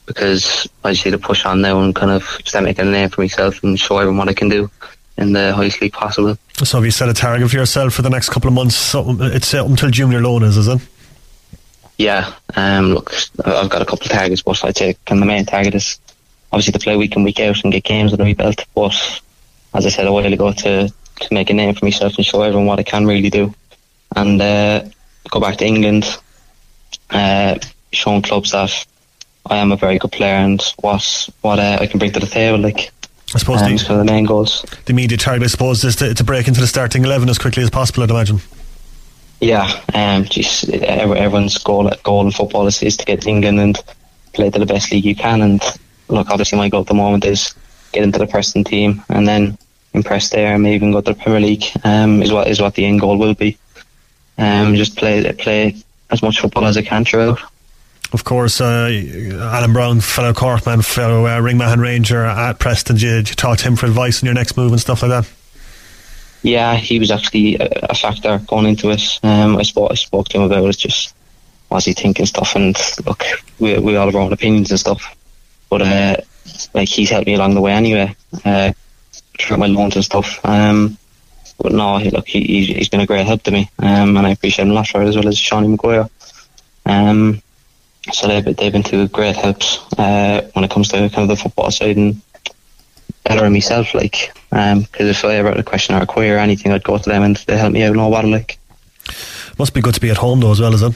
[0.06, 3.10] because I just need to push on now and kind of start making a name
[3.10, 4.70] for myself and show everyone what I can do
[5.18, 6.38] in the highest league possible.
[6.58, 8.76] So have you set a target for yourself for the next couple of months?
[8.76, 10.82] So it's up until junior loan is, is it?
[11.98, 13.14] Yeah, um, look,
[13.46, 16.00] I've got a couple of targets, but I'd say kind the main target is
[16.52, 18.66] obviously to play week in, week out and get games under my belt.
[18.76, 19.22] But
[19.74, 22.42] as I said a while ago, to, to make a name for myself and show
[22.42, 23.54] everyone what I can really do.
[24.16, 24.84] And uh,
[25.30, 26.06] go back to England,
[27.10, 27.60] uh,
[27.92, 28.86] showing clubs that
[29.50, 32.28] I am a very good player and what what uh, I can bring to the
[32.28, 32.60] table.
[32.60, 32.92] Like
[33.36, 34.66] I suppose um, the, the main goals.
[34.86, 37.64] The immediate target, I suppose, is to, to break into the starting eleven as quickly
[37.64, 38.04] as possible.
[38.04, 38.40] I'd imagine.
[39.42, 43.78] Yeah, um, just everyone's goal goal in football is, is to get to England and
[44.32, 45.42] play to the best league you can.
[45.42, 45.62] And
[46.08, 47.54] look, obviously, my goal at the moment is
[47.92, 49.58] get into the Preston team and then
[49.94, 51.66] impress there, and maybe even go to the Premier League.
[51.84, 53.58] Um, is what is what the end goal will be.
[54.38, 55.76] Um, just play play
[56.14, 57.40] as much football as I can throughout.
[58.14, 58.92] Of course, uh,
[59.34, 62.96] Alan Browne, fellow Corkman, fellow uh, Ranger at Preston.
[62.96, 65.02] Did you, did you talk to him for advice on your next move and stuff
[65.02, 65.30] like that?
[66.44, 69.02] Yeah, he was actually a, a factor going into it.
[69.24, 70.78] Um, I spoke, I spoke to him about it.
[70.78, 71.16] Just
[71.70, 73.24] was he thinking stuff, and look,
[73.60, 75.16] we we all have our own opinions and stuff.
[75.70, 76.18] But uh,
[76.76, 78.74] like he's helped me along the way anyway, uh,
[79.40, 80.40] through my loans and stuff.
[80.46, 80.98] Um,
[81.58, 84.66] but no, look, he, he's been a great help to me, um, and I appreciate
[84.66, 86.10] him a lot for it as well as Seani Maguire.
[86.86, 87.42] Um,
[88.12, 91.42] so they've, they've been two great helps uh, when it comes to kind of the
[91.42, 92.22] football side and
[93.24, 93.94] bettering myself.
[93.94, 96.84] Like, because um, if I ever had a question or a query or anything, I'd
[96.84, 97.90] go to them and they help me out.
[97.90, 98.58] and No bother, like.
[99.58, 100.94] Must be good to be at home though, as well, is it?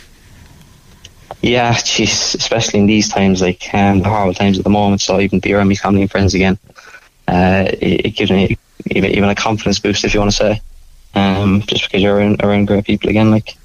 [1.42, 5.02] Yeah, geez, especially in these times, like um, the horrible times at the moment.
[5.02, 6.58] So even be around my family and friends again,
[7.28, 8.58] uh, it, it, gives me
[8.92, 10.62] even, even a confidence boost, if you want to say,
[11.16, 13.32] um, just because you're around, around great people again.
[13.32, 13.56] Like,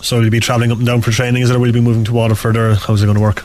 [0.00, 1.42] so will you be travelling up and down for training?
[1.42, 3.44] Is it, or will you be moving to Waterford, or how's it going to work?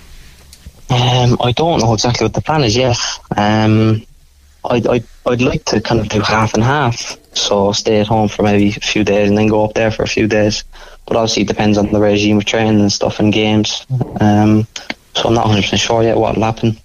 [0.90, 2.98] Um, I don't know exactly what the plan is yet.
[3.36, 4.06] Um,
[4.70, 7.18] I'd, I'd, I'd like to kind of do half and half.
[7.36, 10.04] So stay at home for maybe a few days and then go up there for
[10.04, 10.64] a few days.
[11.06, 13.86] But obviously it depends on the regime of training and stuff and games.
[14.20, 14.68] Um,
[15.16, 16.78] so I'm not 100% sure yet what'll happen.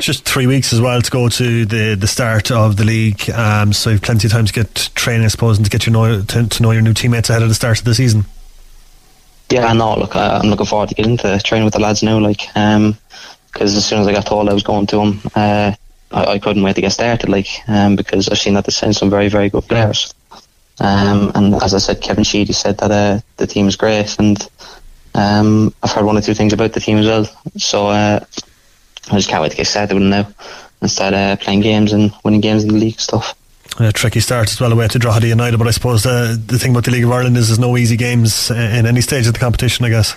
[0.00, 3.30] Just three weeks as well to go to the, the start of the league.
[3.30, 5.92] Um, so you've plenty of time to get training, I suppose, and to get your
[5.92, 8.24] know, to, to know your new teammates ahead of the start of the season.
[9.50, 12.18] Yeah, no, look, I, am looking forward to getting to training with the lads now,
[12.18, 12.96] like, um,
[13.52, 15.72] because as soon as I got told I was going to them, uh,
[16.10, 18.96] I, I, couldn't wait to get started, like, um, because I've seen that they send
[18.96, 20.12] some very, very good players.
[20.80, 24.48] Um, and as I said, Kevin Sheedy said that uh, the team is great, and
[25.14, 27.28] um, I've heard one or two things about the team as well.
[27.56, 28.24] So uh,
[29.10, 30.28] I just can't wait to get started with them now
[30.80, 33.34] and start uh, playing games and winning games in the league stuff.
[33.80, 36.70] A tricky start as well away to Drogheda United, but I suppose the, the thing
[36.70, 39.40] about the League of Ireland is there's no easy games in any stage of the
[39.40, 40.16] competition, I guess.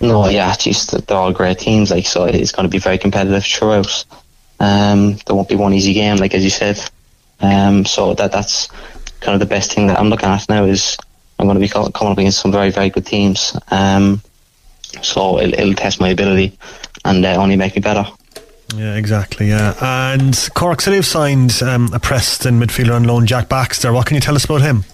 [0.00, 3.44] No, yeah, geez, they're all great teams, like so it's going to be very competitive
[3.44, 4.04] throughout.
[4.60, 6.80] Um, there won't be one easy game, like as you said.
[7.40, 8.68] Um, so that that's
[9.20, 10.96] kind of the best thing that I'm looking at now is
[11.38, 13.56] I'm going to be coming up against some very very good teams.
[13.70, 14.20] Um,
[15.02, 16.56] so it'll, it'll, test my ability
[17.04, 18.06] and uh, only make me better.
[18.74, 19.48] Yeah, exactly.
[19.48, 19.74] Yeah,
[20.12, 23.92] and Cork City have signed um, a Preston midfielder on loan, Jack Baxter.
[23.92, 24.84] What can you tell us about him?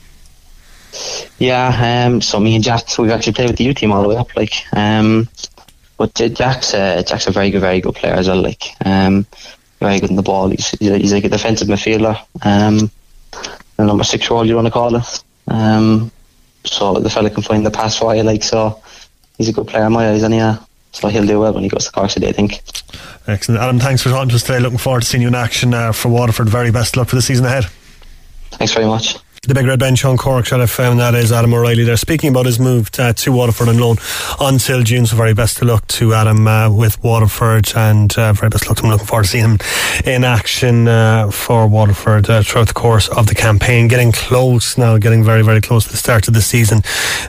[1.38, 4.09] Yeah, um, so me and Jack, we've actually played with the U team all the
[4.09, 4.35] way up.
[4.37, 5.28] Like, um,
[5.96, 8.40] but Jack's uh, Jack's a very good, very good player as well.
[8.40, 9.26] Like, um,
[9.80, 10.48] very good in the ball.
[10.50, 12.16] He's he's, a, he's like a defensive midfielder.
[12.44, 12.90] Um,
[13.76, 15.24] the number six role you want to call it.
[15.48, 16.12] Um,
[16.64, 18.22] so the fella can find the pass for you.
[18.22, 18.80] Like, so
[19.38, 20.59] he's a good player in my eyes, and yeah,
[20.92, 22.62] so he'll do well when he goes to Cork City, I think.
[23.27, 23.61] Excellent.
[23.61, 24.61] Adam, thanks for talking to us today.
[24.61, 26.49] Looking forward to seeing you in action uh, for Waterford.
[26.49, 27.64] Very best luck for the season ahead.
[28.53, 29.16] Thanks very much.
[29.47, 31.99] The big red bench on Cork should Shell FM, that is Adam O'Reilly there.
[31.99, 33.97] Speaking about his move to, uh, to Waterford on loan
[34.40, 38.49] until June, so very best of luck to Adam uh, with Waterford and uh, very
[38.49, 38.90] best luck to him.
[38.90, 39.59] Looking forward to seeing him
[40.07, 43.87] in action uh, for Waterford uh, throughout the course of the campaign.
[43.87, 46.81] Getting close now, getting very, very close to the start of the season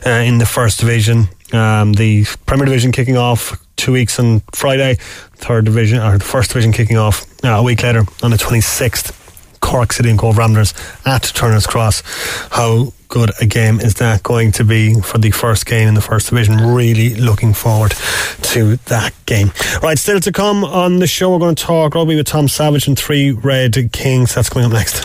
[0.06, 1.28] uh, in the First Division.
[1.52, 4.96] Um, the Premier Division kicking off two weeks on Friday,
[5.36, 9.22] third division or the first division kicking off uh, a week later on the 26th.
[9.60, 12.02] Cork City and Cobh Ramblers at Turner's Cross.
[12.52, 16.00] How good a game is that going to be for the first game in the
[16.00, 16.56] first division?
[16.58, 17.92] Really looking forward
[18.42, 19.50] to that game.
[19.82, 22.86] Right, still to come on the show, we're going to talk rugby with Tom Savage
[22.86, 24.34] and Three Red Kings.
[24.36, 25.02] That's coming up next.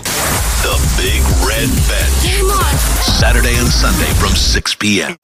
[0.61, 2.81] The Big Red Bench.
[3.19, 5.17] Saturday and Sunday from 6 p.m.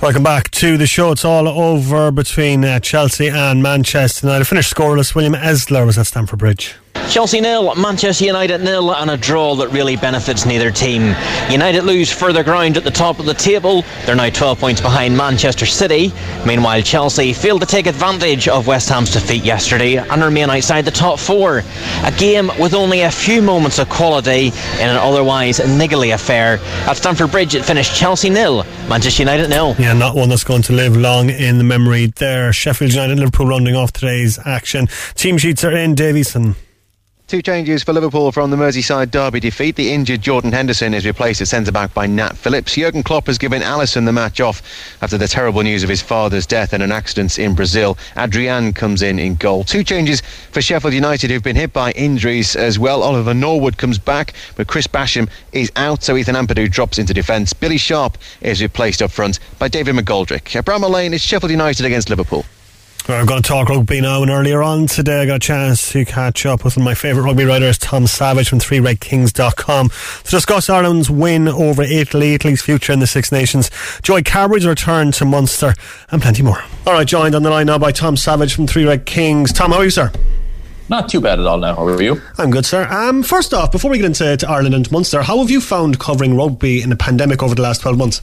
[0.00, 1.10] Welcome back to the show.
[1.10, 4.28] It's all over between uh, Chelsea and Manchester.
[4.28, 5.12] I finished scoreless.
[5.12, 6.76] William Esler was at Stamford Bridge.
[7.10, 11.14] Chelsea nil, Manchester United nil, and a draw that really benefits neither team.
[11.50, 13.82] United lose further ground at the top of the table.
[14.06, 16.12] They're now 12 points behind Manchester City.
[16.46, 20.90] Meanwhile, Chelsea failed to take advantage of West Ham's defeat yesterday and remain outside the
[20.90, 21.62] top four.
[22.04, 26.58] A game with only a few moments of quality in an otherwise niggly affair.
[26.86, 29.74] At Stamford Bridge, it finished Chelsea nil, Manchester United nil.
[29.78, 32.52] Yeah, not one that's going to live long in the memory there.
[32.52, 34.88] Sheffield United, Liverpool rounding off today's action.
[35.14, 35.94] Team sheets are in.
[35.94, 36.54] Davison.
[37.28, 39.76] Two changes for Liverpool from the Merseyside derby defeat.
[39.76, 42.74] The injured Jordan Henderson is replaced at centre back by Nat Phillips.
[42.74, 44.62] Jurgen Klopp has given Alisson the match off
[45.02, 47.98] after the terrible news of his father's death in an accident in Brazil.
[48.16, 49.62] Adrian comes in in goal.
[49.62, 53.02] Two changes for Sheffield United who've been hit by injuries as well.
[53.02, 57.52] Oliver Norwood comes back, but Chris Basham is out, so Ethan Ampadu drops into defence.
[57.52, 60.44] Billy Sharp is replaced up front by David McGoldrick.
[60.64, 62.46] Bramall Lane is Sheffield United against Liverpool.
[63.08, 66.04] We're going to talk rugby now, and earlier on today I got a chance to
[66.04, 69.88] catch up with one of my favourite rugby writers, Tom Savage from 3redkings.com,
[70.24, 73.70] to discuss Ireland's win over Italy, Italy's future in the Six Nations,
[74.02, 75.72] Joey Carbery's return to Munster,
[76.10, 76.62] and plenty more.
[76.86, 79.54] All right, joined on the line now by Tom Savage from 3 Red Kings.
[79.54, 80.12] Tom, how are you, sir?
[80.90, 81.76] Not too bad at all now.
[81.76, 82.20] How are you?
[82.36, 82.86] I'm good, sir.
[82.88, 86.36] Um, first off, before we get into Ireland and Munster, how have you found covering
[86.36, 88.20] rugby in the pandemic over the last 12 months?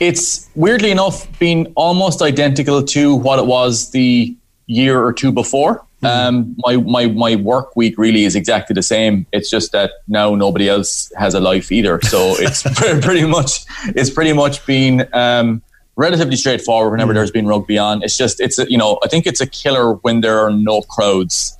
[0.00, 4.34] It's weirdly enough been almost identical to what it was the
[4.66, 5.84] year or two before.
[6.02, 6.06] Mm-hmm.
[6.06, 9.26] Um, my, my, my work week really is exactly the same.
[9.32, 12.00] It's just that now nobody else has a life either.
[12.02, 12.62] So it's
[13.04, 15.62] pretty much, it's pretty much been, um,
[15.96, 17.16] relatively straightforward whenever mm.
[17.16, 18.02] there's been rugby on.
[18.02, 20.80] It's just, it's, a, you know, I think it's a killer when there are no
[20.80, 21.58] crowds.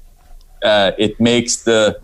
[0.64, 2.00] Uh, it makes the,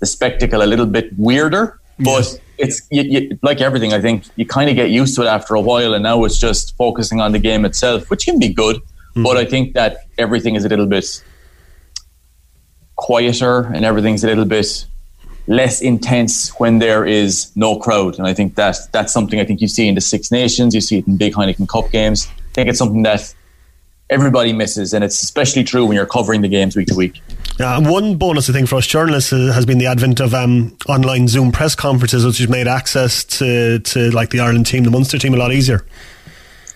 [0.00, 3.92] the spectacle a little bit weirder But it's you, you, like everything.
[3.92, 6.38] I think you kind of get used to it after a while, and now it's
[6.38, 8.80] just focusing on the game itself, which can be good.
[9.14, 9.22] Hmm.
[9.22, 11.22] But I think that everything is a little bit
[12.96, 14.86] quieter, and everything's a little bit
[15.46, 18.18] less intense when there is no crowd.
[18.18, 20.80] And I think that that's something I think you see in the Six Nations, you
[20.80, 22.28] see it in big Heineken Cup games.
[22.28, 23.34] I think it's something that
[24.10, 27.20] everybody misses, and it's especially true when you're covering the games week to week.
[27.58, 30.76] Yeah, one bonus I think for us journalists uh, has been the advent of um,
[30.88, 34.92] online Zoom press conferences, which has made access to, to like the Ireland team, the
[34.92, 35.84] Munster team, a lot easier.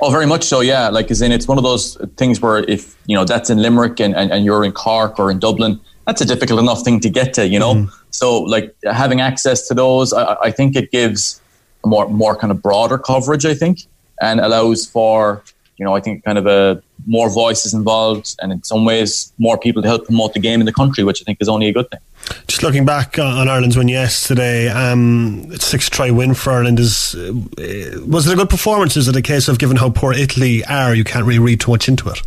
[0.01, 0.61] Oh, very much so.
[0.61, 3.59] Yeah, like as in, it's one of those things where if you know that's in
[3.59, 6.99] Limerick and, and, and you're in Cork or in Dublin, that's a difficult enough thing
[6.99, 7.47] to get to.
[7.47, 11.41] You know, so like having access to those, I, I think it gives
[11.85, 13.47] a more more kind of broader coverage.
[13.47, 13.87] I think
[14.21, 15.45] and allows for
[15.83, 19.59] you know I think kind of a more voices involved and in some ways more
[19.59, 21.73] people to help promote the game in the country, which I think is only a
[21.73, 21.99] good thing.
[22.47, 27.17] Just looking back uh, on Ireland's win yesterday, um, six try win for Ireland is
[27.17, 27.33] uh,
[28.07, 28.97] was it a good performance?
[28.97, 31.73] Is it a case of given how poor Italy are, you can't really read too
[31.73, 32.23] much into it?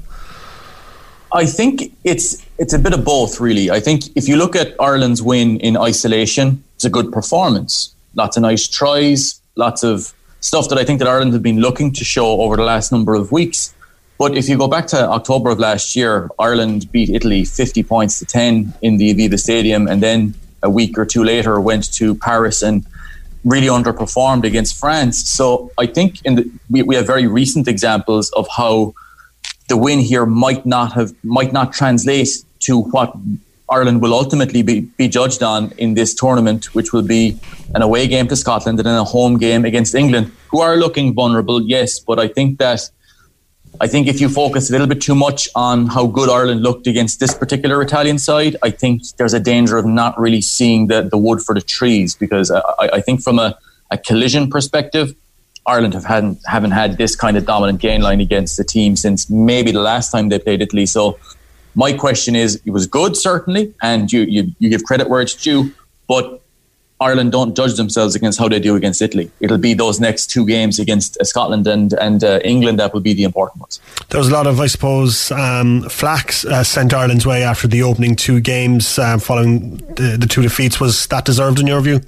[1.31, 3.71] I think it's it's a bit of both, really.
[3.71, 7.95] I think if you look at Ireland's win in isolation, it's a good performance.
[8.15, 10.13] Lots of nice tries, lots of
[10.45, 13.15] stuff that I think that Ireland have been looking to show over the last number
[13.15, 13.73] of weeks.
[14.19, 18.19] But if you go back to October of last year, Ireland beat Italy 50 points
[18.19, 22.13] to 10 in the Aviva Stadium, and then a week or two later went to
[22.13, 22.85] Paris and
[23.43, 25.27] really underperformed against France.
[25.27, 28.93] So I think in the, we, we have very recent examples of how
[29.67, 32.29] the win here might not have might not translate
[32.61, 33.15] to what
[33.69, 37.39] Ireland will ultimately be, be judged on in this tournament, which will be
[37.73, 41.13] an away game to Scotland and then a home game against England, who are looking
[41.13, 42.81] vulnerable, yes, but I think that
[43.81, 46.87] I think if you focus a little bit too much on how good Ireland looked
[46.87, 51.01] against this particular Italian side, I think there's a danger of not really seeing the,
[51.01, 53.57] the wood for the trees because uh, I, I think from a,
[53.91, 55.13] a collision perspective,
[55.67, 59.29] Ireland have hadn't haven't had this kind of dominant gain line against the team since
[59.29, 60.85] maybe the last time they played Italy.
[60.85, 61.17] So
[61.75, 65.35] my question is, it was good certainly, and you you, you give credit where it's
[65.35, 65.71] due,
[66.07, 66.41] but
[67.01, 69.29] Ireland don't judge themselves against how they do against Italy.
[69.41, 73.01] It'll be those next two games against uh, Scotland and and uh, England that will
[73.01, 73.81] be the important ones.
[74.09, 77.83] There was a lot of, I suppose, um, flax uh, sent Ireland's way after the
[77.83, 80.79] opening two games um, following the, the two defeats.
[80.79, 82.01] Was that deserved in your view?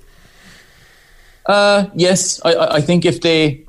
[1.45, 3.66] Uh, yes, I, I think if they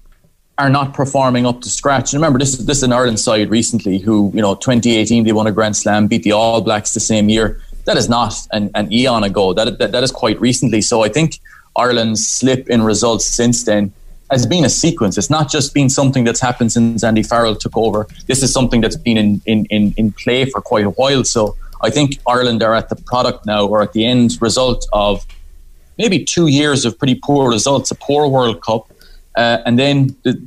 [0.59, 3.49] are not performing up to scratch, and remember this is this is an Ireland side
[3.49, 7.01] recently who you know 2018 they won a Grand Slam, beat the All Blacks the
[7.01, 7.61] same year.
[7.85, 9.55] That is not an, an eon ago.
[9.55, 10.81] That, that that is quite recently.
[10.81, 11.39] So I think
[11.77, 13.93] Ireland's slip in results since then
[14.31, 15.17] has been a sequence.
[15.17, 18.07] It's not just been something that's happened since Andy Farrell took over.
[18.27, 21.25] This is something that's been in, in, in, in play for quite a while.
[21.25, 25.25] So I think Ireland are at the product now or at the end result of
[25.97, 28.91] maybe two years of pretty poor results, a poor World Cup,
[29.39, 30.43] uh, and then the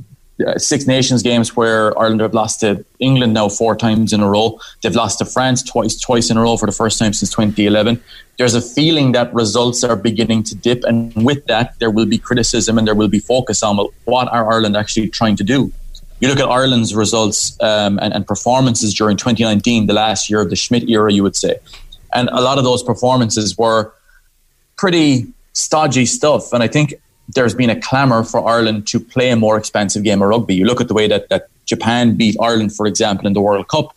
[0.46, 4.28] uh, Six Nations games where Ireland have lost to England now four times in a
[4.28, 4.58] row.
[4.82, 8.02] They've lost to France twice, twice in a row for the first time since 2011.
[8.38, 12.18] There's a feeling that results are beginning to dip, and with that, there will be
[12.18, 15.72] criticism and there will be focus on well, what are Ireland actually trying to do.
[16.20, 20.50] You look at Ireland's results um, and, and performances during 2019, the last year of
[20.50, 21.56] the Schmidt era, you would say,
[22.14, 23.92] and a lot of those performances were
[24.76, 26.52] pretty stodgy stuff.
[26.52, 26.94] And I think
[27.34, 30.54] there's been a clamour for Ireland to play a more expansive game of rugby.
[30.54, 33.68] You look at the way that, that Japan beat Ireland, for example, in the World
[33.68, 33.94] Cup.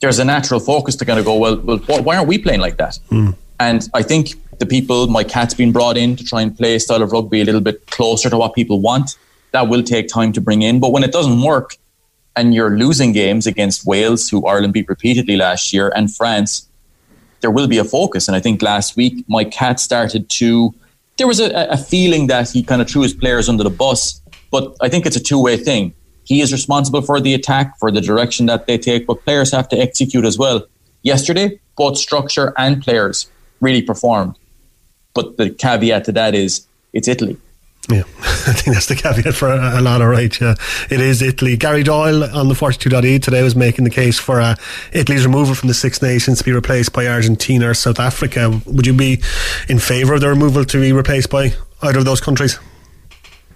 [0.00, 2.76] There's a natural focus to kind of go, well, well why aren't we playing like
[2.76, 2.98] that?
[3.10, 3.36] Mm.
[3.60, 6.80] And I think the people, Mike Catt's been brought in to try and play a
[6.80, 9.16] style of rugby a little bit closer to what people want.
[9.52, 10.80] That will take time to bring in.
[10.80, 11.76] But when it doesn't work
[12.36, 16.68] and you're losing games against Wales, who Ireland beat repeatedly last year, and France,
[17.40, 18.26] there will be a focus.
[18.26, 20.74] And I think last week, my cat started to
[21.16, 24.20] there was a, a feeling that he kind of threw his players under the bus.
[24.50, 25.94] But I think it's a two way thing.
[26.24, 29.68] He is responsible for the attack, for the direction that they take, but players have
[29.68, 30.66] to execute as well.
[31.02, 34.36] Yesterday, both structure and players really performed.
[35.14, 37.36] But the caveat to that is it's Italy.
[37.90, 40.40] Yeah, I think that's the caveat for a, a lot right.
[40.40, 40.54] Yeah,
[40.90, 41.56] it is Italy.
[41.56, 44.54] Gary Doyle on the 42.ie today was making the case for uh,
[44.92, 48.60] Italy's removal from the Six Nations to be replaced by Argentina or South Africa.
[48.66, 49.22] Would you be
[49.68, 52.58] in favour of the removal to be replaced by either of those countries?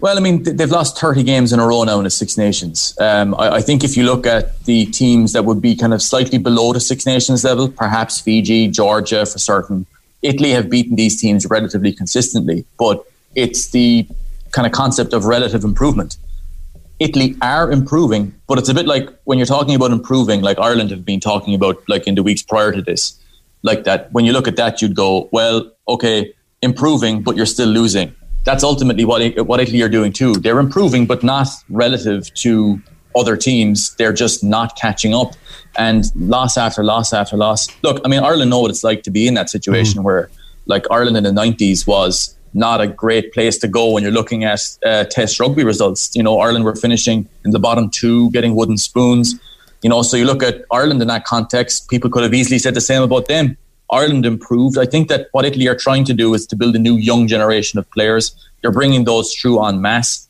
[0.01, 2.95] Well, I mean, they've lost 30 games in a row now in the Six Nations.
[3.01, 6.01] Um, I, I, think if you look at the teams that would be kind of
[6.01, 9.85] slightly below the Six Nations level, perhaps Fiji, Georgia for certain,
[10.21, 12.63] Italy have beaten these teams relatively consistently.
[12.77, 13.05] But
[13.35, 14.07] it's the
[14.51, 16.17] kind of concept of relative improvement.
[16.99, 20.91] Italy are improving, but it's a bit like when you're talking about improving, like Ireland
[20.91, 23.17] have been talking about, like in the weeks prior to this,
[23.63, 24.11] like that.
[24.11, 28.13] When you look at that, you'd go, well, okay, improving, but you're still losing.
[28.45, 30.33] that's ultimately what what Italy are doing too.
[30.33, 32.81] They're improving, but not relative to
[33.15, 33.95] other teams.
[33.95, 35.33] They're just not catching up,
[35.77, 37.67] and loss after loss after loss.
[37.83, 40.03] Look, I mean, Ireland know what it's like to be in that situation mm.
[40.03, 40.29] where,
[40.65, 44.43] like Ireland in the '90s was not a great place to go when you're looking
[44.43, 46.15] at uh, Test rugby results.
[46.15, 49.35] You know, Ireland were finishing in the bottom two, getting wooden spoons.
[49.81, 51.89] You know, so you look at Ireland in that context.
[51.89, 53.57] People could have easily said the same about them.
[53.91, 54.77] Ireland improved.
[54.77, 57.27] I think that what Italy are trying to do is to build a new young
[57.27, 58.35] generation of players.
[58.61, 60.27] They're bringing those through en masse.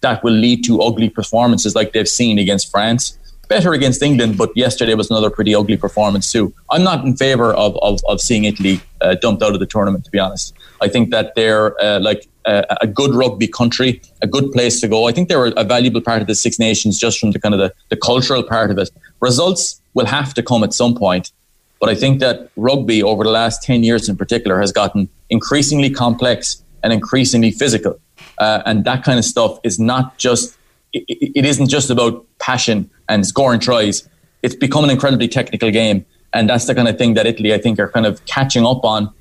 [0.00, 3.18] That will lead to ugly performances like they've seen against France.
[3.48, 6.54] Better against England, but yesterday was another pretty ugly performance too.
[6.70, 10.04] I'm not in favour of, of, of seeing Italy uh, dumped out of the tournament,
[10.04, 10.54] to be honest.
[10.80, 14.88] I think that they're uh, like uh, a good rugby country, a good place to
[14.88, 15.06] go.
[15.06, 17.54] I think they were a valuable part of the Six Nations just from the kind
[17.54, 18.90] of the, the cultural part of it.
[19.20, 21.32] Results will have to come at some point,
[21.80, 25.90] but I think that rugby over the last 10 years in particular has gotten increasingly
[25.90, 28.00] complex and increasingly physical.
[28.38, 30.56] Uh, and that kind of stuff is not just,
[30.92, 34.08] it, it isn't just about passion and scoring tries.
[34.42, 36.06] It's become an incredibly technical game.
[36.32, 38.84] And that's the kind of thing that Italy, I think, are kind of catching up
[38.84, 39.12] on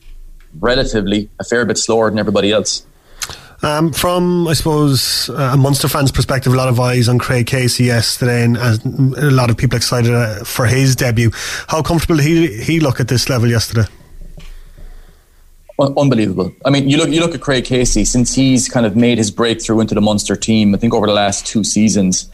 [0.60, 2.86] relatively a fair bit slower than everybody else.
[3.64, 7.48] Um, from, I suppose, uh, a Munster fan's perspective, a lot of eyes on Craig
[7.48, 11.32] Casey yesterday, and, a lot of people excited uh, for his debut.
[11.68, 13.88] How comfortable did he he look at this level yesterday?
[15.80, 16.52] unbelievable.
[16.66, 19.30] I mean, you look you look at Craig Casey since he's kind of made his
[19.30, 20.74] breakthrough into the Munster team.
[20.74, 22.30] I think over the last two seasons,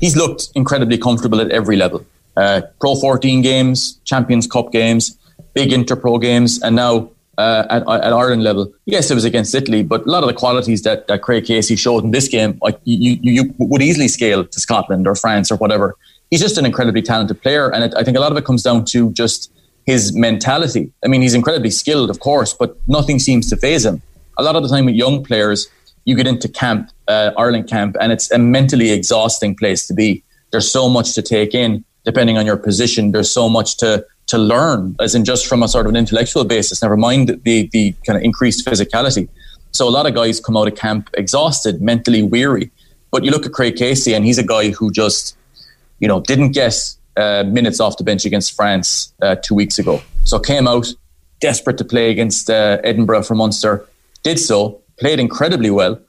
[0.00, 2.04] he's looked incredibly comfortable at every level.
[2.36, 5.16] Uh, Pro 14 games, Champions Cup games,
[5.54, 8.72] big Interpro games, and now uh, at, at, Ireland level.
[8.84, 11.76] Yes, it was against Italy, but a lot of the qualities that, that Craig Casey
[11.76, 15.50] showed in this game, like you, you, you would easily scale to Scotland or France
[15.50, 15.96] or whatever.
[16.30, 18.64] He's just an incredibly talented player, and it, I think a lot of it comes
[18.64, 19.52] down to just
[19.86, 20.92] his mentality.
[21.04, 24.02] I mean, he's incredibly skilled, of course, but nothing seems to faze him.
[24.36, 25.68] A lot of the time with young players,
[26.04, 30.24] you get into camp, uh, Ireland camp, and it's a mentally exhausting place to be.
[30.50, 33.12] There's so much to take in, depending on your position.
[33.12, 36.44] There's so much to to learn, as in just from a sort of an intellectual
[36.44, 36.82] basis.
[36.82, 39.28] Never mind the the kind of increased physicality.
[39.72, 42.70] So a lot of guys come out of camp exhausted, mentally weary.
[43.10, 45.36] But you look at Craig Casey, and he's a guy who just,
[45.98, 46.74] you know, didn't get
[47.16, 50.02] uh, minutes off the bench against France uh, two weeks ago.
[50.24, 50.86] So came out
[51.40, 53.86] desperate to play against uh, Edinburgh for Munster,
[54.22, 56.00] did so, played incredibly well,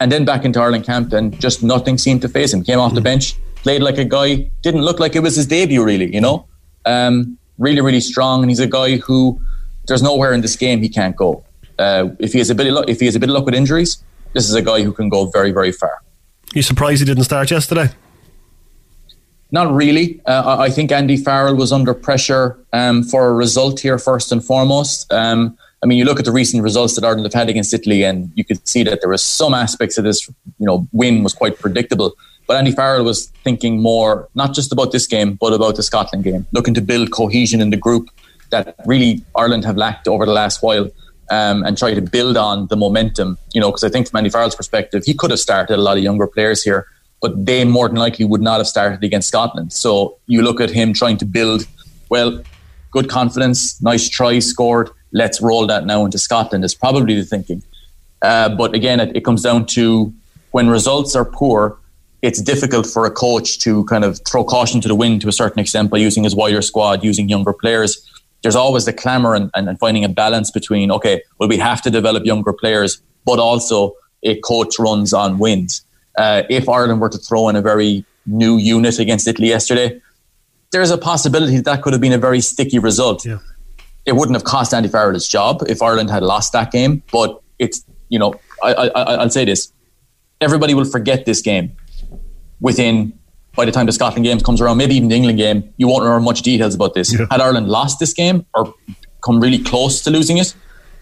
[0.00, 2.62] and then back into Ireland camp, and just nothing seemed to faze him.
[2.62, 5.82] Came off the bench, played like a guy, didn't look like it was his debut,
[5.82, 6.46] really, you know.
[6.84, 9.40] Um, really, really strong, and he's a guy who
[9.86, 11.44] there's nowhere in this game he can't go.
[11.78, 13.44] Uh, if he has a bit of luck, if he has a bit of luck
[13.44, 14.02] with injuries,
[14.32, 16.02] this is a guy who can go very, very far.
[16.54, 17.90] You surprised he didn't start yesterday?
[19.50, 20.20] Not really.
[20.26, 24.44] Uh, I think Andy Farrell was under pressure um, for a result here first and
[24.44, 25.10] foremost.
[25.12, 28.02] Um, I mean, you look at the recent results that Ireland have had against Italy,
[28.02, 30.28] and you could see that there were some aspects of this,
[30.58, 32.14] you know, win was quite predictable.
[32.48, 36.24] But Andy Farrell was thinking more not just about this game, but about the Scotland
[36.24, 38.08] game, looking to build cohesion in the group
[38.50, 40.90] that really Ireland have lacked over the last while.
[41.30, 44.30] Um, and try to build on the momentum, you know, because I think from Andy
[44.30, 46.86] Farrell's perspective, he could have started a lot of younger players here
[47.20, 49.72] but they more than likely would not have started against Scotland.
[49.72, 51.66] So you look at him trying to build,
[52.08, 52.42] well,
[52.90, 54.90] good confidence, nice try scored.
[55.12, 57.62] Let's roll that now into Scotland is probably the thinking.
[58.22, 60.12] Uh, but again, it, it comes down to
[60.50, 61.77] when results are poor,
[62.22, 65.32] it's difficult for a coach to kind of throw caution to the wind to a
[65.32, 68.04] certain extent by using his wider squad, using younger players.
[68.42, 71.82] There's always the clamour and, and, and finding a balance between, okay, well, we have
[71.82, 75.84] to develop younger players, but also a coach runs on wins
[76.18, 80.00] uh, if Ireland were to throw in a very new unit against Italy yesterday,
[80.72, 83.24] there's a possibility that, that could have been a very sticky result.
[83.24, 83.38] Yeah.
[84.04, 87.40] It wouldn't have cost Andy Farrell his job if Ireland had lost that game, but
[87.58, 89.72] it's, you know, I, I, I'll say this.
[90.40, 91.76] Everybody will forget this game
[92.60, 93.12] within
[93.58, 96.04] by the time the Scotland game comes around, maybe even the England game, you won't
[96.04, 97.12] remember much details about this.
[97.12, 97.26] Yeah.
[97.28, 98.72] Had Ireland lost this game or
[99.24, 100.54] come really close to losing it,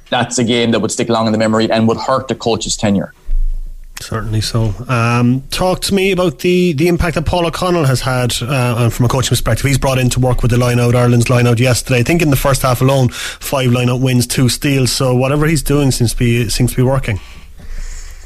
[0.08, 2.74] that's a game that would stick long in the memory and would hurt the coach's
[2.74, 3.12] tenure.
[4.00, 4.74] Certainly so.
[4.88, 9.06] Um, talk to me about the, the impact that Paul O'Connell has had uh, from
[9.06, 9.66] a coaching perspective.
[9.66, 12.00] He's brought in to work with the line out, Ireland's line out yesterday.
[12.00, 14.92] I think in the first half alone, five line out wins, two steals.
[14.92, 17.20] So whatever he's doing seems to be seems to be working.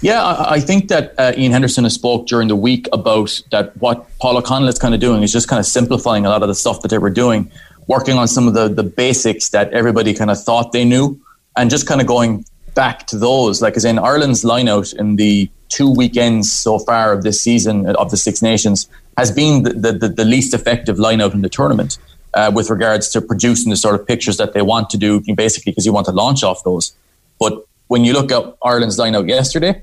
[0.02, 3.76] Yeah, I, think that uh, Ian Henderson has spoke during the week about that.
[3.76, 6.48] What Paul O'Connell is kind of doing is just kind of simplifying a lot of
[6.48, 7.50] the stuff that they were doing,
[7.86, 11.20] working on some of the the basics that everybody kind of thought they knew,
[11.54, 13.60] and just kind of going back to those.
[13.60, 17.86] Like as in Ireland's line out in the two weekends so far of this season
[17.86, 18.88] of the Six Nations
[19.18, 21.98] has been the, the, the least effective lineout in the tournament
[22.32, 25.72] uh, with regards to producing the sort of pictures that they want to do, basically
[25.72, 26.94] because you want to launch off those.
[27.38, 29.82] But when you look at Ireland's line out yesterday,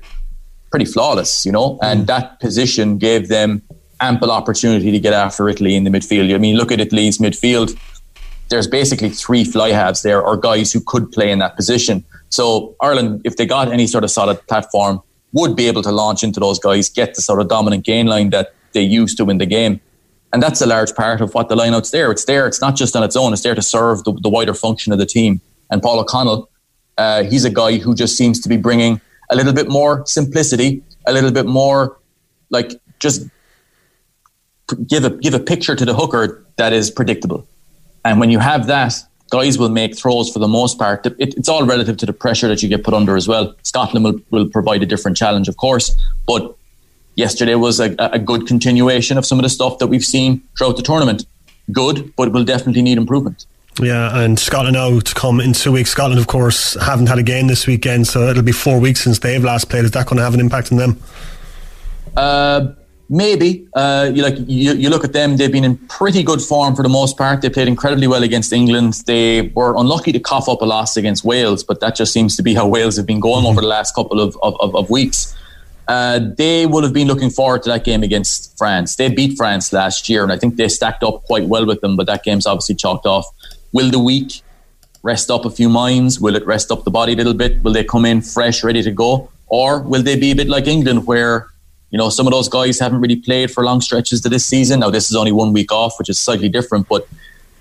[0.70, 1.78] pretty flawless, you know, mm.
[1.82, 3.60] and that position gave them
[4.00, 6.34] ample opportunity to get after Italy in the midfield.
[6.34, 7.78] I mean, look at Italy's midfield.
[8.48, 12.02] There's basically three fly halves there, or guys who could play in that position.
[12.30, 15.02] So Ireland, if they got any sort of solid platform,
[15.34, 18.30] would be able to launch into those guys, get the sort of dominant gain line
[18.30, 19.82] that they used to win the game.
[20.32, 22.10] And that's a large part of what the lineout's there.
[22.10, 22.46] It's there.
[22.46, 23.34] It's not just on its own.
[23.34, 25.42] It's there to serve the, the wider function of the team.
[25.70, 26.48] And Paul O'Connell,
[26.98, 30.82] uh, he's a guy who just seems to be bringing a little bit more simplicity,
[31.06, 31.96] a little bit more
[32.50, 33.26] like just
[34.86, 37.46] give a give a picture to the hooker that is predictable.
[38.04, 38.94] And when you have that,
[39.30, 41.06] guys will make throws for the most part.
[41.06, 43.54] It, it's all relative to the pressure that you get put under as well.
[43.62, 45.96] Scotland will, will provide a different challenge, of course,
[46.26, 46.56] but
[47.16, 50.76] yesterday was a, a good continuation of some of the stuff that we've seen throughout
[50.76, 51.26] the tournament.
[51.70, 53.46] Good, but will definitely need improvement.
[53.80, 55.90] Yeah, and Scotland now to come in two weeks.
[55.90, 59.20] Scotland, of course, haven't had a game this weekend, so it'll be four weeks since
[59.20, 59.84] they've last played.
[59.84, 61.00] Is that going to have an impact on them?
[62.16, 62.72] Uh,
[63.08, 63.68] maybe.
[63.74, 66.82] Uh, you like you, you look at them; they've been in pretty good form for
[66.82, 67.40] the most part.
[67.40, 68.94] They played incredibly well against England.
[69.06, 72.42] They were unlucky to cough up a loss against Wales, but that just seems to
[72.42, 73.46] be how Wales have been going mm-hmm.
[73.46, 75.36] over the last couple of, of, of, of weeks.
[75.86, 78.96] Uh, they would have been looking forward to that game against France.
[78.96, 81.96] They beat France last year, and I think they stacked up quite well with them.
[81.96, 83.24] But that game's obviously chalked off.
[83.72, 84.42] Will the week
[85.02, 86.20] rest up a few minds?
[86.20, 87.62] Will it rest up the body a little bit?
[87.62, 90.66] Will they come in fresh, ready to go, or will they be a bit like
[90.66, 91.48] England, where
[91.90, 94.80] you know some of those guys haven't really played for long stretches to this season?
[94.80, 97.06] Now this is only one week off, which is slightly different, but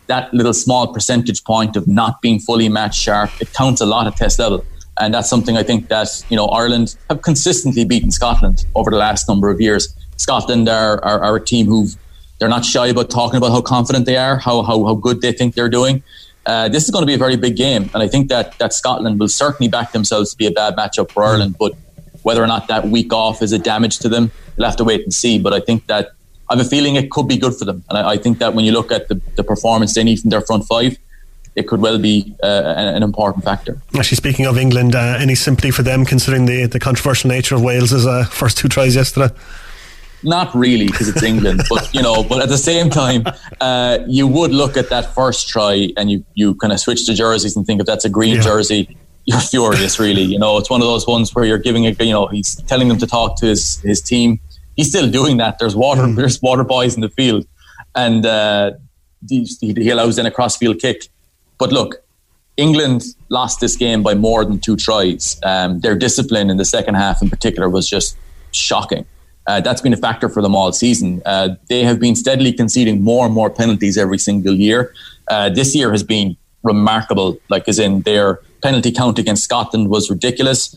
[0.08, 4.08] that little small percentage point of not being fully match sharp it counts a lot
[4.08, 4.66] at test level.
[5.00, 8.98] And that's something I think that, you know, Ireland have consistently beaten Scotland over the
[8.98, 9.94] last number of years.
[10.16, 11.88] Scotland are, are, are a team who
[12.40, 15.32] they're not shy about talking about how confident they are, how, how, how good they
[15.32, 16.04] think they're doing.
[16.46, 17.90] Uh, this is going to be a very big game.
[17.94, 21.12] And I think that, that Scotland will certainly back themselves to be a bad matchup
[21.12, 21.58] for Ireland.
[21.60, 21.74] But
[22.24, 25.02] whether or not that week off is a damage to them, we'll have to wait
[25.02, 25.40] and see.
[25.40, 26.12] But I think that
[26.50, 27.84] I have a feeling it could be good for them.
[27.90, 30.30] And I, I think that when you look at the, the performance they need from
[30.30, 30.98] their front five,
[31.56, 33.82] it could well be uh, an, important factor.
[33.96, 37.64] Actually, speaking of England, uh, any sympathy for them considering the, the controversial nature of
[37.64, 39.34] Wales's uh, first two tries yesterday?
[40.24, 42.24] Not really, because it's England, but you know.
[42.24, 43.24] But at the same time,
[43.62, 47.14] uh, you would look at that first try and you you kind of switch the
[47.14, 48.42] jerseys and think if that's a green yeah.
[48.42, 50.00] jersey, you're furious.
[50.00, 52.02] Really, you know, it's one of those ones where you're giving it.
[52.02, 54.40] You know, he's telling them to talk to his his team.
[54.76, 55.60] He's still doing that.
[55.60, 56.04] There's water.
[56.04, 56.16] Mm.
[56.16, 57.46] There's water boys in the field,
[57.96, 58.72] and uh,
[59.30, 61.10] he, he allows in a crossfield kick
[61.58, 62.04] but look,
[62.56, 65.40] England lost this game by more than two tries.
[65.44, 68.18] Um, their discipline in the second half, in particular, was just
[68.52, 69.06] shocking.
[69.48, 71.22] Uh, that's been a factor for them all season.
[71.26, 74.94] Uh, they have been steadily conceding more and more penalties every single year.
[75.30, 80.10] Uh, this year has been remarkable, like as in their penalty count against Scotland was
[80.10, 80.76] ridiculous.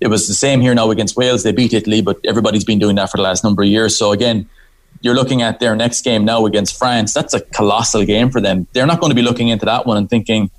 [0.00, 1.42] It was the same here now against Wales.
[1.42, 3.96] They beat Italy, but everybody's been doing that for the last number of years.
[3.96, 4.48] So again,
[5.02, 7.14] you're looking at their next game now against France.
[7.14, 8.66] That's a colossal game for them.
[8.72, 10.50] They're not going to be looking into that one and thinking,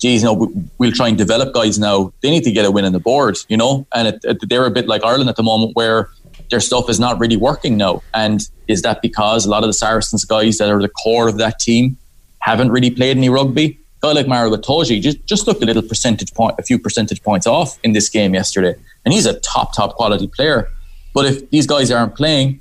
[0.00, 2.12] geez, you know, we'll try and develop guys now.
[2.20, 3.86] They need to get a win on the board, you know?
[3.94, 6.08] And it, it, they're a bit like Ireland at the moment where
[6.50, 8.02] their stuff is not really working now.
[8.12, 11.38] And is that because a lot of the Saracens guys that are the core of
[11.38, 11.96] that team
[12.40, 13.78] haven't really played any rugby?
[14.02, 17.22] A guy like Maro Itoje just, just looked a little percentage point, a few percentage
[17.22, 18.74] points off in this game yesterday.
[19.04, 20.68] And he's a top, top quality player.
[21.14, 22.60] But if these guys aren't playing,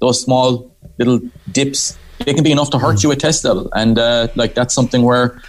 [0.00, 3.70] those small little dips, they can be enough to hurt you at test level.
[3.72, 5.42] And uh, like that's something where,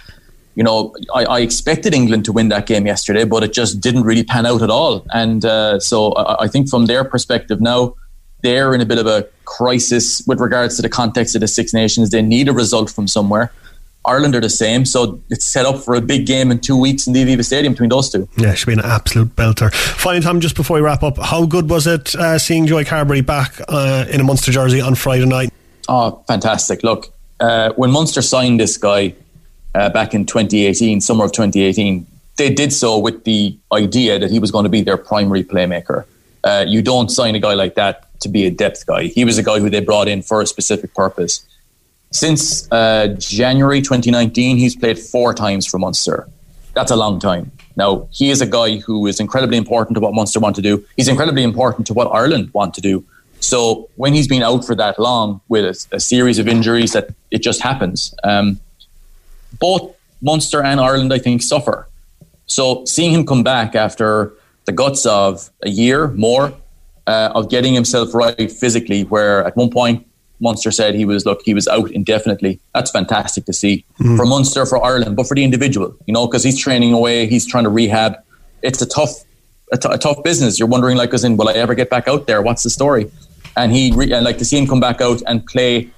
[0.54, 4.02] you know, I, I, expected England to win that game yesterday, but it just didn't
[4.02, 5.06] really pan out at all.
[5.10, 7.94] And uh, so I, I think from their perspective now,
[8.42, 11.72] they're in a bit of a crisis with regards to the context of the Six
[11.72, 12.10] Nations.
[12.10, 13.52] They need a result from somewhere.
[14.06, 17.06] Ireland are the same, so it's set up for a big game in two weeks
[17.06, 18.28] in the Aviva Stadium between those two.
[18.38, 19.72] Yeah, it should be an absolute belter.
[19.74, 23.24] Finally, Tom, just before we wrap up, how good was it uh, seeing Joey Carbery
[23.24, 25.52] back uh, in a Munster jersey on Friday night?
[25.86, 26.82] Oh, fantastic!
[26.82, 29.14] Look, uh, when Munster signed this guy
[29.74, 32.06] uh, back in 2018, summer of 2018,
[32.36, 36.04] they did so with the idea that he was going to be their primary playmaker.
[36.42, 39.04] Uh, you don't sign a guy like that to be a depth guy.
[39.04, 41.44] He was a guy who they brought in for a specific purpose.
[42.12, 46.28] Since uh, January 2019, he's played four times for Munster.
[46.74, 47.52] That's a long time.
[47.76, 50.84] Now, he is a guy who is incredibly important to what Munster want to do.
[50.96, 53.04] He's incredibly important to what Ireland want to do.
[53.40, 57.10] So when he's been out for that long with a, a series of injuries, that
[57.30, 58.14] it just happens.
[58.22, 58.60] Um,
[59.58, 61.88] both Munster and Ireland, I think, suffer.
[62.46, 64.32] So seeing him come back after
[64.64, 66.52] the guts of a year more
[67.06, 70.06] uh, of getting himself right physically, where at one point
[70.40, 72.60] Munster said he was look he was out indefinitely.
[72.74, 74.16] That's fantastic to see mm.
[74.16, 77.46] for Munster, for Ireland, but for the individual, you know, because he's training away, he's
[77.46, 78.16] trying to rehab.
[78.62, 79.24] it's a tough,
[79.72, 80.58] a, t- a tough business.
[80.58, 82.42] You're wondering, like, as in, will I ever get back out there?
[82.42, 83.10] What's the story?
[83.56, 85.90] And he, re- and like to see him come back out and play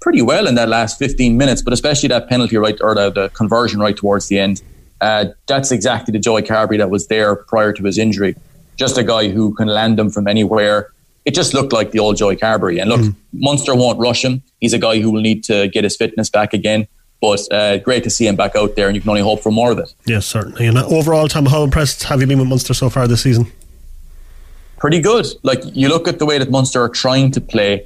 [0.00, 3.28] pretty well in that last 15 minutes, but especially that penalty right or the, the
[3.30, 4.62] conversion right towards the end.
[5.00, 8.34] Uh, that's exactly the Joey Carbery that was there prior to his injury.
[8.76, 10.90] Just a guy who can land them from anywhere.
[11.24, 12.80] It just looked like the old Joey Carbery.
[12.80, 13.14] And look, mm.
[13.32, 14.42] Munster won't rush him.
[14.60, 16.86] He's a guy who will need to get his fitness back again.
[17.20, 19.50] But uh, great to see him back out there, and you can only hope for
[19.50, 19.92] more of it.
[20.06, 20.66] Yes, certainly.
[20.66, 23.50] And overall, Tom, how impressed have you been with Munster so far this season?
[24.78, 25.26] Pretty good.
[25.42, 27.84] Like you look at the way that Munster are trying to play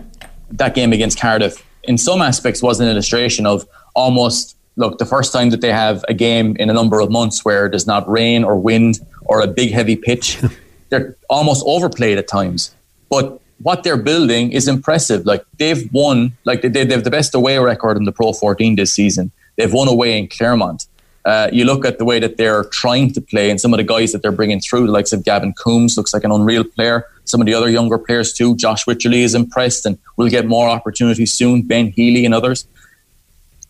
[0.50, 1.64] that game against Cardiff.
[1.84, 6.04] In some aspects, was an illustration of almost look the first time that they have
[6.08, 9.46] a game in a number of months where there's not rain or wind or a
[9.46, 10.38] big heavy pitch.
[10.88, 12.74] they're almost overplayed at times,
[13.10, 15.24] but what they're building is impressive.
[15.24, 18.76] Like they've won, like they, they have the best away record in the Pro 14
[18.76, 19.30] this season.
[19.56, 20.86] They've won away in Clermont.
[21.24, 23.84] Uh, you look at the way that they're trying to play and some of the
[23.84, 27.06] guys that they're bringing through, the likes of Gavin Coombes, looks like an unreal player.
[27.24, 28.56] Some of the other younger players too.
[28.56, 31.62] Josh Wycherley is impressed and will get more opportunities soon.
[31.62, 32.66] Ben Healy and others.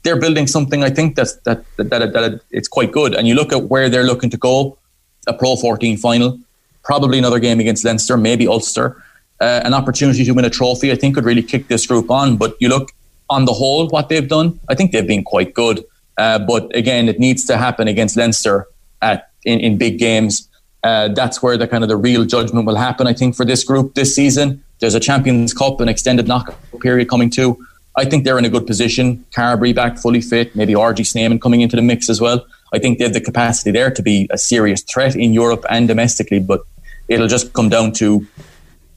[0.02, 3.14] They're building something I think that's, that, that, that, that it's quite good.
[3.14, 4.78] And you look at where they're looking to go,
[5.26, 6.40] a Pro 14 final,
[6.82, 9.02] probably another game against Leinster, maybe Ulster
[9.42, 12.36] uh, an opportunity to win a trophy, I think could really kick this group on.
[12.36, 12.92] But you look
[13.28, 15.84] on the whole, what they've done, I think they've been quite good.
[16.22, 18.68] Uh, but again, it needs to happen against Leinster
[19.00, 20.48] at in, in big games.
[20.84, 23.08] Uh, that's where the kind of the real judgment will happen.
[23.08, 27.08] I think for this group this season, there's a Champions Cup, an extended knockout period
[27.08, 27.58] coming too.
[27.96, 29.24] I think they're in a good position.
[29.32, 32.46] Carbery back fully fit, maybe RG Snyman coming into the mix as well.
[32.72, 35.88] I think they have the capacity there to be a serious threat in Europe and
[35.88, 36.60] domestically, but
[37.08, 38.24] it'll just come down to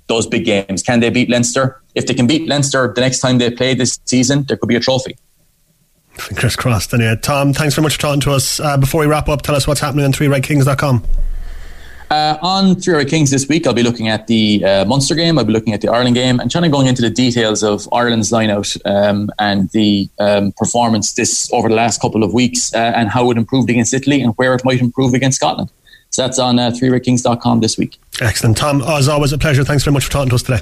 [0.08, 0.84] those big games.
[0.84, 1.82] Can they beat Leinster?
[1.96, 4.76] If they can beat Leinster the next time they play this season, there could be
[4.76, 5.18] a trophy.
[6.18, 6.94] Fingers crossed.
[6.94, 8.60] And yeah, Tom, thanks very much for talking to us.
[8.60, 11.04] Uh, before we wrap up, tell us what's happening on 3redkings.com.
[12.12, 15.40] Uh, on Three Red Kings this week, I'll be looking at the uh, Munster game.
[15.40, 17.90] I'll be looking at the Ireland game and trying to go into the details of
[17.92, 22.94] Ireland's lineout um, and the um, performance this over the last couple of weeks uh,
[22.96, 25.72] and how it improved against Italy and where it might improve against Scotland.
[26.12, 27.98] So that's on uh, 3redkings.com this week.
[28.22, 28.58] Excellent.
[28.58, 29.64] Tom, as always, a pleasure.
[29.64, 30.62] Thanks very much for talking to us today.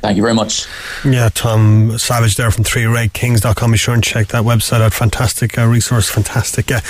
[0.00, 0.66] Thank you very much.
[1.04, 3.72] Yeah, Tom Savage there from 3redkings.com.
[3.72, 4.92] Be sure and check that website out.
[4.92, 6.80] Fantastic uh, resource, fantastic uh,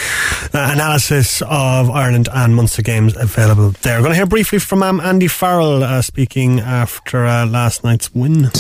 [0.53, 3.97] uh, analysis of Ireland and Munster games available there.
[3.99, 8.15] We're going to hear briefly from um, Andy Farrell uh, speaking after uh, last night's
[8.15, 8.51] win.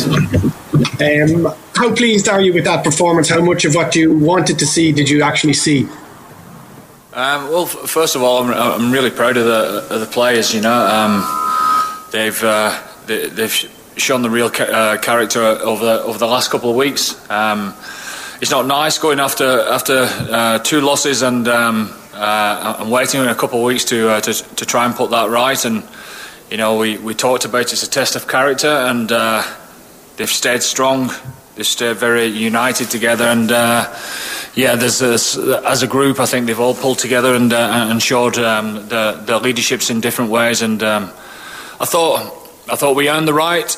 [1.01, 3.29] Um, how pleased are you with that performance?
[3.29, 5.85] How much of what you wanted to see did you actually see?
[7.13, 10.55] Um, well, f- first of all, I'm, I'm really proud of the of the players.
[10.55, 16.03] You know, um, they've uh, they, have shown the real ca- uh, character over the,
[16.03, 17.15] over the last couple of weeks.
[17.31, 17.75] Um,
[18.41, 23.35] it's not nice going after after uh, two losses and um, uh, and waiting a
[23.35, 25.65] couple of weeks to, uh, to to try and put that right.
[25.65, 25.83] And
[26.51, 29.43] you know, we, we talked about it's a test of character, and uh,
[30.17, 31.11] they've stayed strong.
[31.57, 33.51] They've stayed very united together, and
[34.59, 38.37] yeah, there's as a group, I think they've all pulled together and uh, and showed
[38.39, 40.63] um, the the leaderships in different ways.
[40.63, 41.05] And um,
[41.81, 42.21] I thought
[42.69, 43.77] I thought we earned the right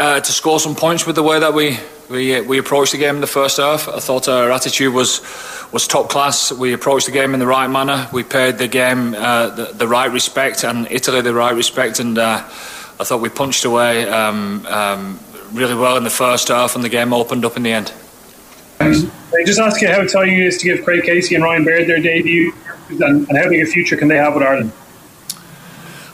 [0.00, 1.78] uh, to score some points with the way that we
[2.08, 3.86] we we approached the game in the first half.
[3.88, 5.20] I thought our attitude was
[5.72, 6.50] was top class.
[6.50, 8.08] We approached the game in the right manner.
[8.12, 12.00] We paid the game uh, the, the, right respect and Italy the right respect.
[12.00, 15.20] And uh, I thought we punched away um, um,
[15.52, 17.92] really well in the first half, and the game opened up in the end.
[18.80, 21.86] I just ask you how exciting it is to give Craig Casey and Ryan Baird
[21.86, 22.52] their debut,
[22.88, 24.72] and, and how big a future can they have with Ireland?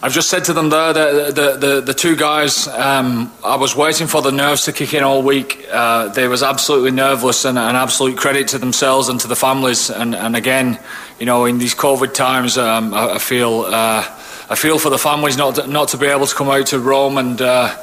[0.03, 3.75] I've just said to them there that the, the, the two guys, um, I was
[3.75, 5.67] waiting for the nerves to kick in all week.
[5.71, 9.89] Uh, they was absolutely nerveless and an absolute credit to themselves and to the families.
[9.89, 10.79] And, and again,
[11.19, 14.05] you know, in these COVID times, um, I, I, feel uh,
[14.51, 16.79] I feel for the families not to, not to be able to come out to
[16.79, 17.41] Rome and.
[17.41, 17.77] Uh,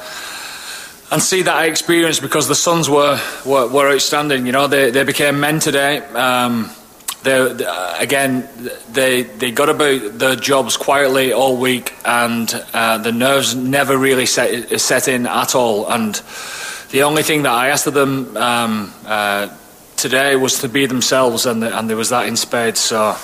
[1.12, 4.46] and see that experience because the sons were, were, were outstanding.
[4.46, 5.98] You know, they, they became men today.
[5.98, 6.70] Um,
[7.24, 7.64] they,
[7.98, 8.48] again,
[8.92, 14.26] they they got about their jobs quietly all week, and uh, the nerves never really
[14.26, 15.88] set set in at all.
[15.90, 16.14] And
[16.90, 19.48] the only thing that I asked of them um, uh,
[19.96, 22.80] today was to be themselves, and the, and there was that in spades.
[22.80, 23.16] So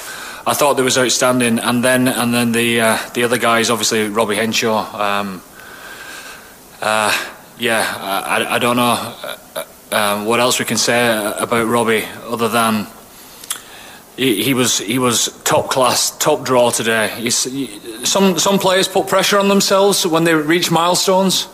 [0.47, 1.59] I thought they was outstanding.
[1.59, 4.81] And then and then the uh, the other guys, obviously Robbie Henshaw.
[4.99, 5.43] Um,
[6.81, 7.13] uh,
[7.59, 9.15] yeah, I, I don't know
[9.93, 12.87] uh, what else we can say about Robbie other than
[14.17, 17.09] he, he was he was top class, top draw today.
[17.17, 17.37] He's,
[18.09, 21.49] some some players put pressure on themselves when they reach milestones,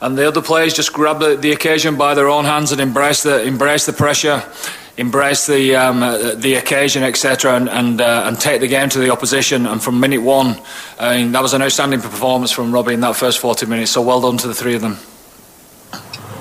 [0.00, 3.22] and the other players just grab the, the occasion by their own hands and embrace
[3.22, 4.42] the embrace the pressure.
[4.96, 8.98] embrace the um, uh, the occasion, etc., and and, uh, and take the game to
[8.98, 9.66] the opposition.
[9.66, 10.60] And from minute one,
[10.98, 13.92] I mean, that was an outstanding performance from Robbie in that first 40 minutes.
[13.92, 14.98] So well done to the three of them.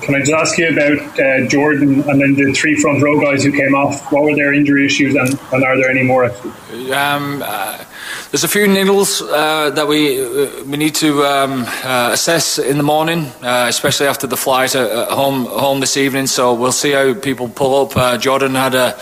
[0.09, 3.43] Can I just ask you about uh, Jordan and then the three front row guys
[3.43, 4.11] who came off?
[4.11, 6.25] What were their injury issues, and, and are there any more?
[6.25, 7.85] Um, uh,
[8.31, 12.77] there's a few niggles uh, that we uh, we need to um, uh, assess in
[12.77, 16.25] the morning, uh, especially after the flight at home home this evening.
[16.25, 18.19] So we'll see how people pull up.
[18.19, 18.99] Jordan had a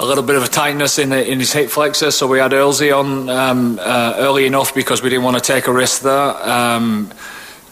[0.00, 2.52] a little bit of a tightness in, the, in his hip flexor, so we had
[2.52, 6.34] Earlsey on um, early enough because we didn't want to take a risk there.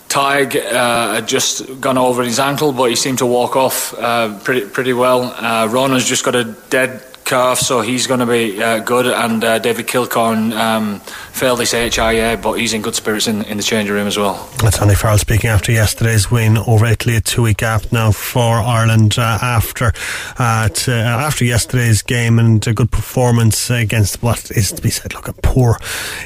[0.09, 4.38] Tadhg uh, had just gone over his ankle, but he seemed to walk off uh,
[4.40, 5.22] pretty pretty well.
[5.22, 9.06] Uh, Ron has just got a dead calf, so he's going to be uh, good.
[9.06, 13.58] And uh, David Kilcoyne um, failed his HIA, but he's in good spirits in, in
[13.58, 14.48] the changing room as well.
[14.62, 17.16] That's Andy Farrell speaking after yesterday's win over Italy.
[17.16, 19.92] A two-week gap now for Ireland uh, after
[20.38, 24.90] uh, to, uh, after yesterday's game and a good performance against what is to be
[24.90, 25.76] said, look a poor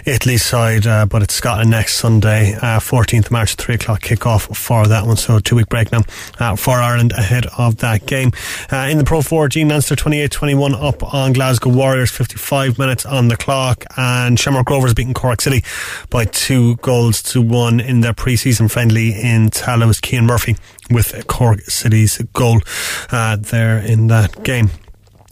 [0.06, 0.86] Italy side.
[0.86, 5.16] Uh, but it's Scotland next Sunday, 14th March, three o'clock kickoff for that one.
[5.16, 8.30] So two-week break now for Ireland ahead of that game.
[8.70, 13.28] in the Pro 4, Jean Leinster 28-21 up up on Glasgow Warriors, 55 minutes on
[13.28, 15.64] the clock, and Shamrock Rovers beating Cork City
[16.10, 20.04] by two goals to one in their pre-season friendly in Tallaght.
[20.04, 20.56] Cian Murphy
[20.90, 22.60] with Cork City's goal
[23.10, 24.70] uh, there in that game.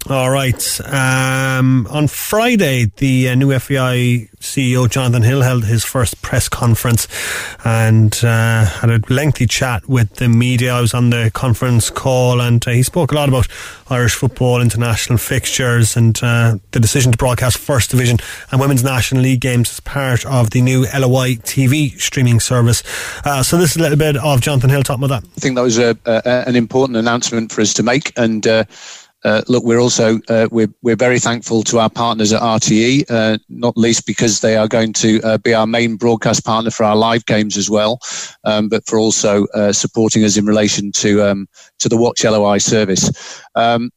[0.09, 0.81] All right.
[0.81, 7.07] Um, on Friday, the uh, new FAI CEO Jonathan Hill held his first press conference
[7.65, 10.73] and uh, had a lengthy chat with the media.
[10.73, 13.47] I was on the conference call, and uh, he spoke a lot about
[13.91, 18.19] Irish football, international fixtures, and uh, the decision to broadcast First Division
[18.51, 22.83] and Women's National League games as part of the new LOI TV streaming service.
[23.25, 25.29] Uh, so this is a little bit of Jonathan Hill talking about that.
[25.37, 28.47] I think that was a, a, an important announcement for us to make, and
[29.25, 33.39] uh, look, we're also uh, we're we're very thankful to our partners at RTE, uh,
[33.49, 36.97] not least because they are going to uh, be our main broadcast partner for our
[36.97, 37.99] live games as well,
[38.45, 41.49] um, but for also uh, supporting us in relation to um,
[41.79, 43.11] to the Watch LOI service.
[43.55, 43.91] Um,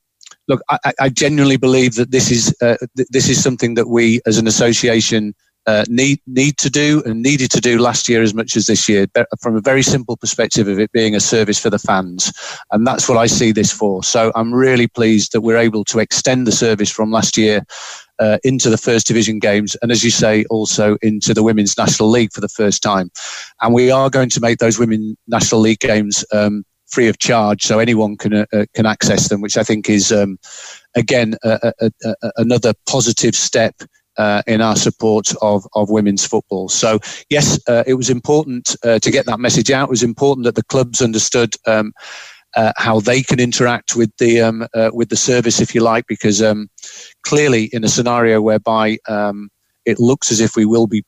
[0.50, 4.20] look, I, I, genuinely believe that this is uh, th- this is something that we
[4.26, 5.34] as an association
[5.66, 8.90] uh, need need to do and needed to do last year as much as this
[8.90, 9.08] year,
[9.40, 12.34] from a very simple perspective of it being a service for the fans,
[12.72, 14.04] and that's what I see this for.
[14.04, 17.62] So I'm really pleased that we're able to extend the service from last year
[18.20, 22.10] uh, into the first division games, and as you say, also into the women's national
[22.10, 23.10] league for the first time.
[23.62, 26.26] And we are going to make those women national league games.
[26.32, 29.90] Um, free of charge, so anyone can uh, uh can access them, which I think
[29.90, 30.38] is um,
[30.94, 31.36] again
[32.38, 33.74] another positive step
[34.18, 36.70] uh, in our support of, of women's football.
[36.70, 37.00] So,
[37.30, 39.90] yes, uh, it was important uh, to get that message out.
[39.90, 41.94] It was important that the clubs understood um,
[42.56, 46.06] uh, how they can interact with the um, uh, with the service, if you like,
[46.08, 46.70] because um,
[47.24, 49.50] clearly, in a scenario whereby um,
[49.86, 51.04] it looks as if we will be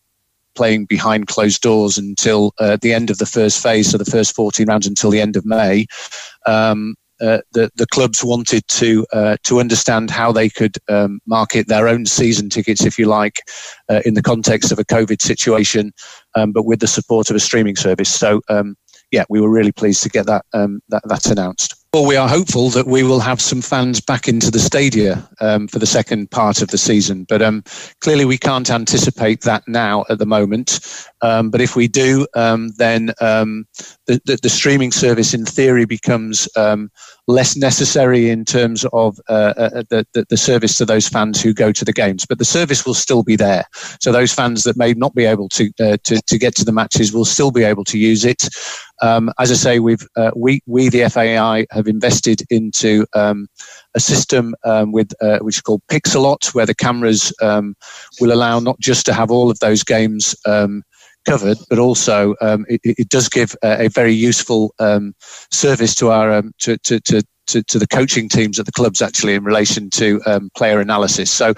[0.56, 4.34] playing behind closed doors until uh, the end of the first phase, so the first
[4.36, 5.86] 14 rounds until the end of May.
[7.22, 11.88] Uh, the the clubs wanted to uh, to understand how they could um, market their
[11.88, 13.40] own season tickets, if you like,
[13.90, 15.94] uh, in the context of a COVID situation,
[16.36, 18.14] um, but with the support of a streaming service.
[18.14, 18.76] So, um,
[19.12, 21.76] yeah, we were really pleased to get that um, that, that announced.
[21.96, 25.70] Well, we are hopeful that we will have some fans back into the stadia um,
[25.70, 27.64] for the second part of the season, but um,
[28.02, 30.82] clearly we can't anticipate that now at the moment.
[31.22, 33.66] Um, but if we do, um, then um,
[34.08, 36.90] the, the, the, streaming service, in theory, becomes um,
[37.28, 41.54] less necessary in terms of uh, uh, the, the, the service to those fans who
[41.54, 42.26] go to the games.
[42.26, 43.66] But the service will still be there.
[44.00, 46.72] So those fans that may not be able to uh, to, to get to the
[46.72, 48.48] matches will still be able to use it.
[49.02, 53.48] Um, as I say, we've uh, we we the FAI have invested into um,
[53.96, 57.76] a system um, with uh, which is called Pixellot, where the cameras um,
[58.22, 60.84] will allow not just to have all of those games um,
[61.26, 64.74] covered, but also um, it, it, does give a, a very useful
[65.52, 69.36] service to our to, to, to to, to, the coaching teams at the clubs actually
[69.36, 71.30] in relation to um, player analysis.
[71.30, 71.54] So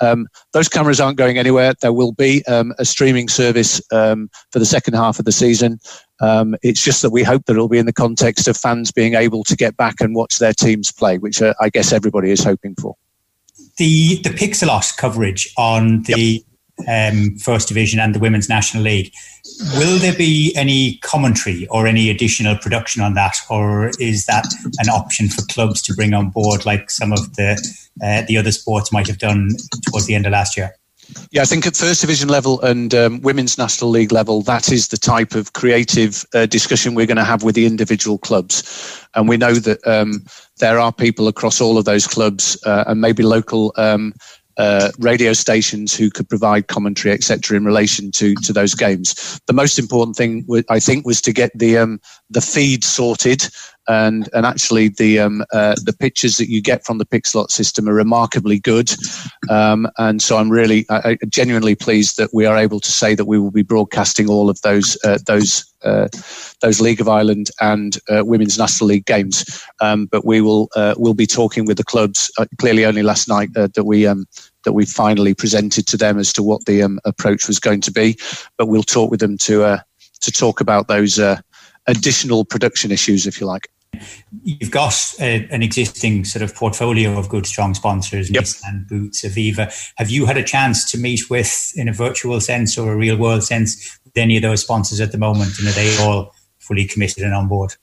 [0.00, 1.74] um, those cameras aren't going anywhere.
[1.80, 5.80] There will be um, a streaming service for the second half of the season.
[6.22, 9.14] Um, it's just that we hope that it'll be in the context of fans being
[9.14, 12.44] able to get back and watch their teams play, which uh, I guess everybody is
[12.44, 12.94] hoping for.
[13.76, 16.42] The the Pixellot coverage on the yep.
[16.88, 19.12] Um, First Division and the Women's National League,
[19.76, 24.46] will there be any commentary or any additional production on that, or is that
[24.78, 27.52] an option for clubs to bring on board, like some of the
[28.02, 29.50] uh, the other sports might have done
[29.86, 30.74] towards the end of last year?
[31.30, 34.88] Yeah, I think at first division level and um, women's national league level, that is
[34.88, 39.06] the type of creative uh, discussion we're going to have with the individual clubs.
[39.14, 40.24] And we know that um,
[40.58, 44.14] there are people across all of those clubs uh, and maybe local um,
[44.56, 49.40] uh, radio stations who could provide commentary, etc., in relation to to those games.
[49.46, 52.00] The most important thing, I think, was to get the um,
[52.30, 53.48] the feed sorted,
[53.88, 57.88] and and actually the um, uh, the pictures that you get from the Pixellot system
[57.88, 58.90] are remarkably good,
[59.50, 63.26] um, and so I'm really I, genuinely pleased that we are able to say that
[63.26, 66.08] we will be broadcasting all of those uh, those uh,
[66.60, 69.64] those League of Ireland and uh, Women's National League games.
[69.80, 72.30] Um, but we will uh, will be talking with the clubs.
[72.38, 74.26] Uh, clearly, only last night that we um,
[74.64, 77.92] that we finally presented to them as to what the um, approach was going to
[77.92, 78.16] be.
[78.58, 79.82] But we'll talk with them to
[80.20, 81.18] to talk about those
[81.86, 83.68] additional production issues, if you like.
[84.42, 88.44] You've got a, an existing sort of portfolio of good, strong sponsors, yep.
[88.44, 89.72] Nissan, Boots, Aviva.
[89.96, 93.16] Have you had a chance to meet with, in a virtual sense or a real
[93.16, 96.86] world sense, with any of those sponsors at the moment, and are they all fully
[96.86, 97.74] committed and on board?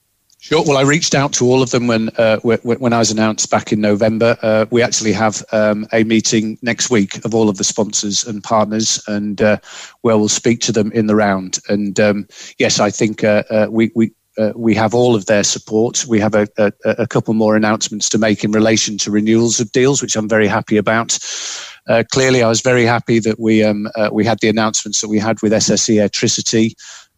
[0.41, 0.63] Sure.
[0.65, 3.73] Well, I reached out to all of them when uh, when I was announced back
[3.73, 4.37] in November.
[4.41, 8.41] Uh, we actually have um, a meeting next week of all of the sponsors and
[8.41, 9.57] partners, and uh,
[10.01, 11.59] where we'll speak to them in the round.
[11.67, 12.25] And um,
[12.57, 14.13] yes, I think uh, uh, we we.
[14.39, 16.05] Uh, we have all of their support.
[16.07, 19.69] We have a, a, a, couple more announcements to make in relation to renewals of
[19.73, 21.19] deals, which I'm very happy about.
[21.89, 25.09] Uh, clearly, I was very happy that we um, uh, we had the announcements that
[25.09, 26.73] we had with SSE Airtricity,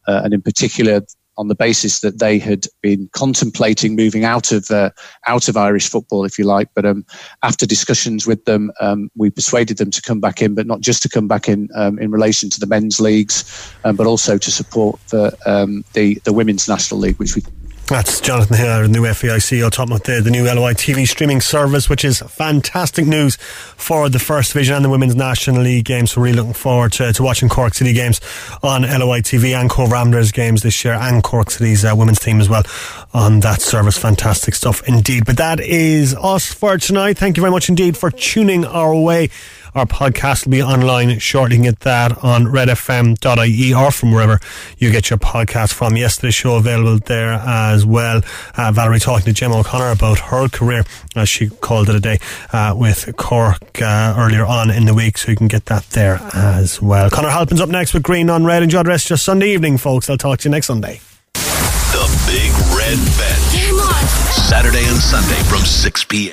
[0.08, 1.02] uh, and in particular
[1.38, 4.90] on the basis that they had been contemplating moving out of uh,
[5.28, 6.70] out of Irish football, if you like.
[6.74, 7.06] But um,
[7.44, 11.02] after discussions with them, um, we persuaded them to come back in, but not just
[11.04, 14.52] to come back in um, in relation to the men's leagues, um, but also to
[14.52, 17.42] support the um, the the women's national league, which we
[17.88, 21.42] that's Jonathan Hill, the new FEIC, on top of the, the new LOI TV streaming
[21.42, 26.12] service, which is fantastic news for the First Division and the Women's National League games.
[26.12, 28.22] So, really looking forward to, to watching Cork City games
[28.64, 32.40] on LOI TV and Cobh Ramblers games this year and Cork City's uh, women's team
[32.40, 32.64] as well
[33.14, 33.98] on that service.
[33.98, 35.26] Fantastic stuff indeed.
[35.26, 37.18] But that is us for tonight.
[37.18, 39.30] Thank you very much indeed for tuning our way.
[39.74, 41.58] Our podcast will be online shortly.
[41.58, 44.40] You get that on redfm.ie or from wherever
[44.78, 45.96] you get your podcast from.
[45.96, 48.22] Yesterday's show available there as well.
[48.58, 50.84] Uh, Valerie talking to Gemma O'Connor about her career,
[51.16, 52.20] as she called it a day,
[52.52, 55.18] uh, with Cork uh, earlier on in the week.
[55.18, 57.10] So you can get that there as well.
[57.10, 58.64] Conor Halpin's up next with Green on Red.
[58.64, 60.10] Enjoy the rest of your Sunday evening, folks.
[60.10, 61.00] I'll talk to you next Sunday.
[61.34, 63.72] The Big Red Bench.
[64.52, 66.30] Saturday and Sunday from 6 p.m.